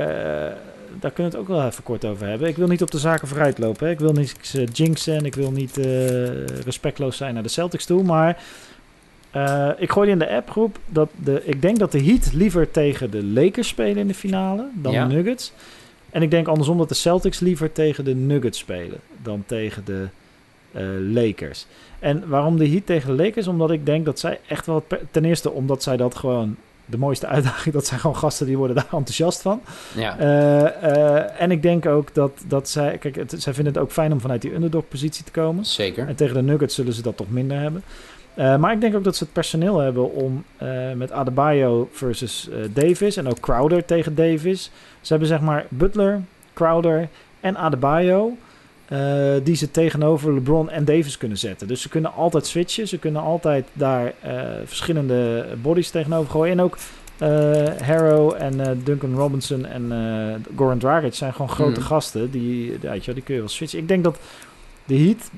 daar 1.01 1.11
kunnen 1.11 1.33
we 1.33 1.39
het 1.39 1.49
ook 1.49 1.49
wel 1.49 1.67
even 1.67 1.83
kort 1.83 2.05
over 2.05 2.27
hebben. 2.27 2.49
Ik 2.49 2.57
wil 2.57 2.69
niet 2.69 2.83
op 2.83 2.91
de 2.91 2.99
zaken 2.99 3.29
vooruit 3.29 3.59
lopen. 3.59 3.87
Hè. 3.87 3.93
Ik 3.93 3.99
wil 3.99 4.13
niet 4.13 4.55
uh, 4.57 4.67
jinxen 4.73 5.17
en 5.17 5.25
ik 5.25 5.35
wil 5.35 5.51
niet 5.51 5.79
uh, 5.79 6.47
respectloos 6.47 7.17
zijn 7.17 7.35
naar 7.35 7.43
de 7.43 7.49
Celtics 7.49 7.85
toe. 7.85 8.03
Maar 8.03 8.43
ik 9.79 9.91
gooide 9.91 10.13
in 10.13 10.19
de 10.19 10.31
appgroep 10.31 10.79
dat 10.87 11.09
de, 11.17 11.43
ik 11.45 11.63
denk 11.63 11.79
dat 11.79 11.93
de 11.93 12.05
Heat 12.05 12.33
liever 12.33 12.71
tegen 12.71 13.11
de 13.11 13.25
Lakers 13.25 13.69
spelen 13.69 13.97
in 13.97 14.07
de 14.07 14.15
finale 14.15 14.69
dan 14.75 14.93
de 14.93 15.15
Nuggets. 15.15 15.53
En 16.11 16.23
ik 16.23 16.31
denk 16.31 16.49
andersom 16.49 16.79
dat 16.79 16.89
de 16.89 16.95
Celtics 16.95 17.41
liever 17.41 17.73
tegen 17.73 18.05
de 18.05 18.15
Nuggets 18.15 18.59
spelen 18.59 18.99
dan 19.23 19.43
tegen 19.47 19.85
de 19.85 20.07
Lakers. 21.13 21.67
En 21.99 22.29
waarom 22.29 22.59
de 22.59 22.69
Heat 22.69 22.87
tegen 22.87 23.17
de 23.17 23.23
Lakers? 23.23 23.47
Omdat 23.47 23.71
ik 23.71 23.87
denk 23.87 24.05
dat 24.05 24.19
zij 24.19 24.41
echt 24.47 24.67
wel... 24.67 24.87
Ten 25.11 25.25
eerste 25.25 25.51
omdat 25.51 25.83
zij 25.83 25.97
dat 25.97 26.15
gewoon 26.15 26.57
de 26.91 26.99
mooiste 26.99 27.27
uitdaging. 27.27 27.75
Dat 27.75 27.87
zijn 27.87 28.01
gewoon 28.01 28.17
gasten 28.17 28.47
die 28.47 28.57
worden 28.57 28.77
daar 28.77 28.85
enthousiast 28.93 29.43
van. 29.43 29.61
Ja. 29.95 30.21
Uh, 30.21 30.97
uh, 30.97 31.41
en 31.41 31.51
ik 31.51 31.63
denk 31.63 31.87
ook 31.87 32.15
dat, 32.15 32.31
dat 32.47 32.69
zij... 32.69 32.99
Kijk, 32.99 33.17
het, 33.17 33.35
zij 33.39 33.55
vinden 33.55 33.73
het 33.73 33.83
ook 33.83 33.93
fijn 33.93 34.13
om 34.13 34.21
vanuit 34.21 34.43
die 34.43 34.55
underdog-positie 34.55 35.25
te 35.25 35.31
komen. 35.31 35.65
Zeker. 35.65 36.09
En 36.09 36.15
tegen 36.15 36.35
de 36.35 36.43
Nuggets 36.43 36.75
zullen 36.75 36.93
ze 36.93 37.03
dat 37.03 37.17
toch 37.17 37.31
minder 37.31 37.59
hebben. 37.59 37.83
Uh, 38.35 38.57
maar 38.57 38.73
ik 38.73 38.81
denk 38.81 38.97
ook 38.97 39.05
dat 39.05 39.17
ze 39.17 39.25
het 39.25 39.33
personeel 39.33 39.79
hebben 39.79 40.13
om 40.13 40.45
met 40.95 41.13
Adebayo 41.13 41.89
versus 41.93 42.49
Davis... 42.73 43.17
en 43.17 43.29
ook 43.29 43.41
Crowder 43.41 43.85
tegen 43.85 44.15
Davis... 44.15 44.71
Ze 45.01 45.09
hebben 45.09 45.29
zeg 45.29 45.41
maar 45.41 45.67
Butler, 45.69 46.21
Crowder 46.55 47.09
en 47.41 47.57
Adebayo... 47.57 48.37
Uh, 48.93 49.35
die 49.43 49.57
ze 49.57 49.71
tegenover 49.71 50.35
LeBron 50.35 50.71
en 50.71 50.85
Davis 50.85 51.19
kunnen 51.19 51.39
zetten. 51.39 51.69
Dus 51.69 51.81
ze 51.81 51.89
kunnen 51.89 52.13
altijd 52.13 52.47
switchen. 52.47 52.89
Ze 52.89 52.99
kunnen 52.99 53.23
altijd 53.23 53.67
daar 53.73 54.13
uh, 54.25 54.41
verschillende 54.65 55.47
bodies 55.63 55.91
tegenover 55.91 56.31
gooien. 56.31 56.53
En 56.53 56.65
ook 56.65 56.79
uh, 57.23 57.29
Harrow 57.83 58.35
en 58.39 58.81
Duncan 58.85 59.15
Robinson 59.15 59.67
en 59.67 59.93
Goran 60.57 60.79
Dragic 60.79 61.15
zijn 61.15 61.33
gewoon 61.33 61.49
grote 61.51 61.81
mm. 61.81 61.87
gasten. 61.87 62.31
Die, 62.31 62.79
weet 62.81 63.05
je, 63.05 63.15
die 63.15 63.23
kun 63.23 63.35
je 63.35 63.41
wel 63.41 63.49
switchen. 63.49 63.79
Ik 63.79 63.89
denk 63.89 64.05
dat 64.05 64.19
de 64.85 64.99
Heat 64.99 65.31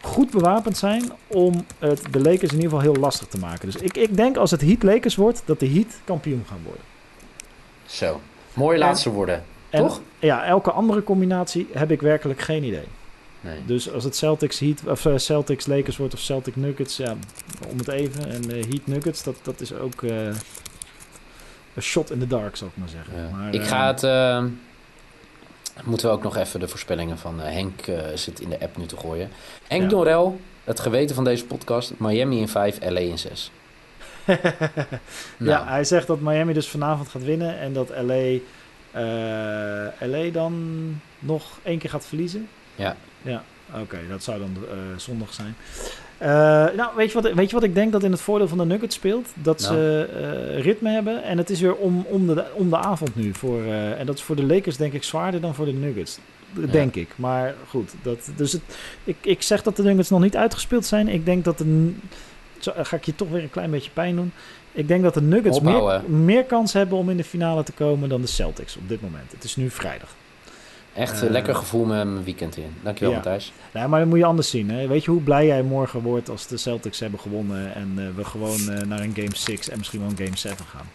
goed 0.00 0.30
bewapend 0.30 0.76
zijn 0.76 1.12
om 1.26 1.64
het, 1.78 2.02
de 2.10 2.20
Lakers 2.20 2.52
in 2.52 2.60
ieder 2.60 2.70
geval 2.70 2.80
heel 2.80 3.00
lastig 3.00 3.26
te 3.26 3.38
maken. 3.38 3.70
Dus 3.70 3.76
ik, 3.76 3.96
ik 3.96 4.16
denk 4.16 4.36
als 4.36 4.50
het 4.50 4.60
Heat 4.60 4.82
Lakers 4.82 5.16
wordt, 5.16 5.42
dat 5.44 5.60
de 5.60 5.68
Heat 5.68 6.00
kampioen 6.04 6.44
gaan 6.48 6.60
worden. 6.64 6.82
Zo, 7.86 8.20
mooie 8.54 8.78
laatste 8.78 9.10
woorden. 9.10 9.44
Toch? 9.70 10.00
Ja, 10.18 10.44
elke 10.44 10.70
andere 10.70 11.02
combinatie 11.02 11.68
heb 11.72 11.90
ik 11.90 12.00
werkelijk 12.00 12.40
geen 12.40 12.64
idee. 12.64 12.86
Nee. 13.40 13.58
Dus 13.66 13.92
als 13.92 14.04
het 14.04 14.16
Celtics 14.16 14.58
Heat 14.58 14.80
of 14.86 15.04
uh, 15.04 15.16
Celtics 15.16 15.66
Lakers 15.66 15.96
wordt 15.96 16.14
of 16.14 16.20
Celtic 16.20 16.56
Nuggets, 16.56 16.96
ja, 16.96 17.14
om 17.68 17.78
het 17.78 17.88
even. 17.88 18.30
En 18.30 18.56
uh, 18.56 18.64
Heat 18.64 18.86
Nuggets, 18.86 19.22
dat, 19.22 19.36
dat 19.42 19.60
is 19.60 19.72
ook 19.72 20.02
uh, 20.02 20.26
een 21.74 21.82
shot 21.82 22.10
in 22.10 22.18
the 22.18 22.26
dark, 22.26 22.56
zou 22.56 22.70
ik 22.70 22.76
maar 22.76 22.88
zeggen. 22.88 23.14
Ja. 23.16 23.36
Maar, 23.36 23.54
ik 23.54 23.62
ga 23.62 23.86
het. 23.86 24.02
Moeten 25.84 26.08
we 26.08 26.14
ook 26.14 26.22
nog 26.22 26.36
even 26.36 26.60
de 26.60 26.68
voorspellingen 26.68 27.18
van 27.18 27.40
Henk 27.40 27.84
zit 28.14 28.40
in 28.40 28.48
de 28.48 28.60
app 28.60 28.76
nu 28.76 28.86
te 28.86 28.96
gooien. 28.96 29.30
Henk 29.68 29.82
ja. 29.82 29.88
Dorel, 29.88 30.40
het 30.64 30.80
geweten 30.80 31.14
van 31.14 31.24
deze 31.24 31.44
podcast: 31.44 31.92
Miami 31.96 32.38
in 32.38 32.48
5, 32.48 32.78
LA 32.80 33.00
in 33.00 33.18
6. 33.18 33.50
nou. 35.36 35.50
Ja, 35.50 35.66
hij 35.66 35.84
zegt 35.84 36.06
dat 36.06 36.20
Miami 36.20 36.52
dus 36.52 36.68
vanavond 36.68 37.08
gaat 37.08 37.24
winnen 37.24 37.58
en 37.58 37.72
dat 37.72 37.88
LA 37.88 38.14
eh, 38.14 38.40
LA 40.00 40.30
dan 40.32 40.54
nog 41.18 41.58
één 41.62 41.78
keer 41.78 41.90
gaat 41.90 42.06
verliezen. 42.06 42.48
Ja. 42.74 42.96
Ja, 43.22 43.42
oké, 43.74 43.98
dat 44.08 44.22
zou 44.22 44.38
dan 44.38 44.56
uh, 44.62 44.68
zondag 44.96 45.34
zijn. 45.34 45.54
Uh, 46.22 46.28
nou, 46.76 46.90
weet 46.96 47.12
je, 47.12 47.20
wat, 47.20 47.32
weet 47.32 47.48
je 47.48 47.54
wat 47.54 47.64
ik 47.64 47.74
denk 47.74 47.92
dat 47.92 48.02
in 48.02 48.10
het 48.10 48.20
voordeel 48.20 48.48
van 48.48 48.58
de 48.58 48.64
Nuggets 48.64 48.94
speelt? 48.94 49.28
Dat 49.34 49.60
nou. 49.60 49.74
ze 49.74 50.58
ritme 50.60 50.90
hebben 50.90 51.22
en 51.22 51.38
het 51.38 51.50
is 51.50 51.60
weer 51.60 51.74
om, 51.74 52.04
om, 52.08 52.26
de, 52.26 52.44
om 52.54 52.70
de 52.70 52.76
avond 52.76 53.16
nu. 53.16 53.34
Voor, 53.34 53.64
en 53.64 54.06
dat 54.06 54.14
is 54.14 54.22
voor 54.22 54.36
de 54.36 54.44
Lakers 54.44 54.76
denk 54.76 54.92
ik 54.92 55.02
zwaarder 55.02 55.40
dan 55.40 55.54
voor 55.54 55.64
de 55.64 55.72
Nuggets. 55.72 56.18
Denk 56.70 56.94
ik. 56.94 57.08
Maar 57.16 57.54
goed, 57.68 57.94
dat, 58.02 58.30
dus 58.36 58.52
het, 58.52 58.62
ik, 59.04 59.16
ik 59.20 59.42
zeg 59.42 59.62
dat 59.62 59.76
de 59.76 59.82
Nuggets 59.82 60.10
nog 60.10 60.20
niet 60.20 60.36
uitgespeeld 60.36 60.86
zijn. 60.86 61.08
Ik 61.08 61.24
denk 61.24 61.44
dat. 61.44 61.64
Zo, 62.58 62.72
ga 62.76 62.96
ik 62.96 63.04
je 63.04 63.14
toch 63.14 63.28
weer 63.28 63.42
een 63.42 63.50
klein 63.50 63.70
beetje 63.70 63.90
pijn 63.90 64.16
doen. 64.16 64.32
Ik 64.72 64.88
denk 64.88 65.02
dat 65.02 65.14
de 65.14 65.22
Nuggets 65.22 65.60
meer, 65.60 66.02
meer, 66.06 66.44
kans 66.44 66.72
hebben 66.72 66.98
om 66.98 67.10
in 67.10 67.16
de 67.16 67.24
finale 67.24 67.62
te 67.62 67.72
komen 67.72 68.08
dan 68.08 68.20
de 68.20 68.26
Celtics 68.26 68.76
op 68.76 68.88
dit 68.88 69.02
moment. 69.02 69.32
Het 69.32 69.44
is 69.44 69.56
nu 69.56 69.70
vrijdag. 69.70 70.08
Echt 70.94 71.20
een 71.20 71.26
uh, 71.26 71.32
lekker 71.32 71.54
gevoel 71.54 71.84
met 71.84 72.06
mijn 72.06 72.24
weekend 72.24 72.56
in. 72.56 72.74
Dankjewel, 72.82 73.10
ja. 73.10 73.16
Matthijs. 73.16 73.52
Nee, 73.72 73.86
maar 73.86 74.00
dat 74.00 74.08
moet 74.08 74.18
je 74.18 74.24
anders 74.24 74.50
zien. 74.50 74.70
Hè? 74.70 74.86
Weet 74.86 75.04
je 75.04 75.10
hoe 75.10 75.20
blij 75.20 75.46
jij 75.46 75.62
morgen 75.62 76.02
wordt 76.02 76.28
als 76.28 76.46
de 76.46 76.56
Celtics 76.56 77.00
hebben 77.00 77.20
gewonnen 77.20 77.74
en 77.74 77.94
uh, 77.98 78.04
we 78.16 78.24
gewoon 78.24 78.60
uh, 78.60 78.80
naar 78.80 79.00
een 79.00 79.12
Game 79.14 79.36
6 79.36 79.68
en 79.68 79.78
misschien 79.78 80.00
wel 80.00 80.08
een 80.08 80.24
Game 80.24 80.36
7 80.36 80.64
gaan? 80.66 80.88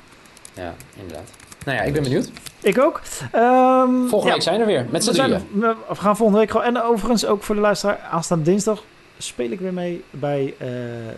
Ja, 0.54 0.74
inderdaad. 1.00 1.30
Nou 1.66 1.78
ja, 1.78 1.84
ik 1.84 1.94
ben 1.94 2.04
benieuwd. 2.04 2.32
Ik 2.62 2.80
ook. 2.80 3.02
Um, 3.36 4.08
volgende 4.10 4.34
week 4.34 4.42
zijn 4.42 4.56
we 4.56 4.62
er 4.62 4.68
weer, 4.68 4.86
met 4.90 5.04
z'n 5.04 5.12
drieën. 5.12 5.42
We 5.60 5.76
gaan 5.90 6.18
volgende 6.18 6.42
week 6.42 6.52
gewoon... 6.52 6.66
En 6.66 6.82
overigens 6.82 7.26
ook 7.26 7.44
voor 7.44 7.56
de 7.56 7.62
luisteraar, 7.62 8.00
aanstaande 8.12 8.44
dinsdag 8.44 8.84
speel 9.18 9.52
ik 9.52 9.60
weer 9.60 9.74
mee 9.74 10.04
bij 10.10 10.44
uh, 10.44 10.68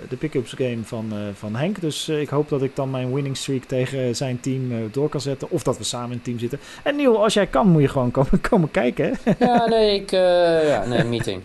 de 0.09 0.15
pick-ups 0.17 0.53
game 0.53 0.83
van, 0.83 1.09
uh, 1.13 1.19
van 1.33 1.55
Henk. 1.55 1.81
Dus 1.81 2.09
uh, 2.09 2.21
ik 2.21 2.29
hoop 2.29 2.49
dat 2.49 2.61
ik 2.61 2.75
dan 2.75 2.89
mijn 2.89 3.13
winning 3.13 3.37
streak 3.37 3.63
tegen 3.63 4.15
zijn 4.15 4.39
team 4.39 4.89
door 4.91 5.09
kan 5.09 5.21
zetten. 5.21 5.49
Of 5.49 5.63
dat 5.63 5.77
we 5.77 5.83
samen 5.83 6.09
in 6.09 6.15
het 6.15 6.23
team 6.23 6.39
zitten. 6.39 6.59
En 6.83 6.95
Niel, 6.95 7.23
als 7.23 7.33
jij 7.33 7.47
kan, 7.47 7.67
moet 7.69 7.81
je 7.81 7.87
gewoon 7.87 8.11
komen, 8.11 8.41
komen 8.49 8.71
kijken. 8.71 9.17
Ja, 9.39 9.67
nee, 9.67 10.01
ik... 10.01 10.11
ja, 10.11 10.85
nee, 10.85 11.03
meeting. 11.03 11.41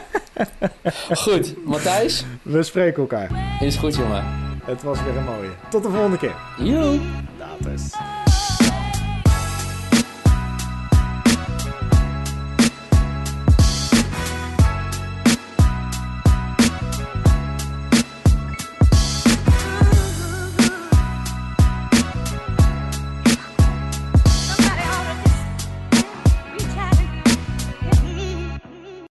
goed, 1.24 1.64
Matthijs. 1.64 2.24
We 2.42 2.62
spreken 2.62 3.00
elkaar. 3.00 3.58
Is 3.60 3.76
goed, 3.76 3.96
jongen. 3.96 4.24
Het 4.64 4.82
was 4.82 5.02
weer 5.02 5.16
een 5.16 5.24
mooie. 5.24 5.50
Tot 5.70 5.82
de 5.82 5.90
volgende 5.90 6.18
keer. 6.18 6.34
Joe. 6.58 7.00
Later. 7.38 8.11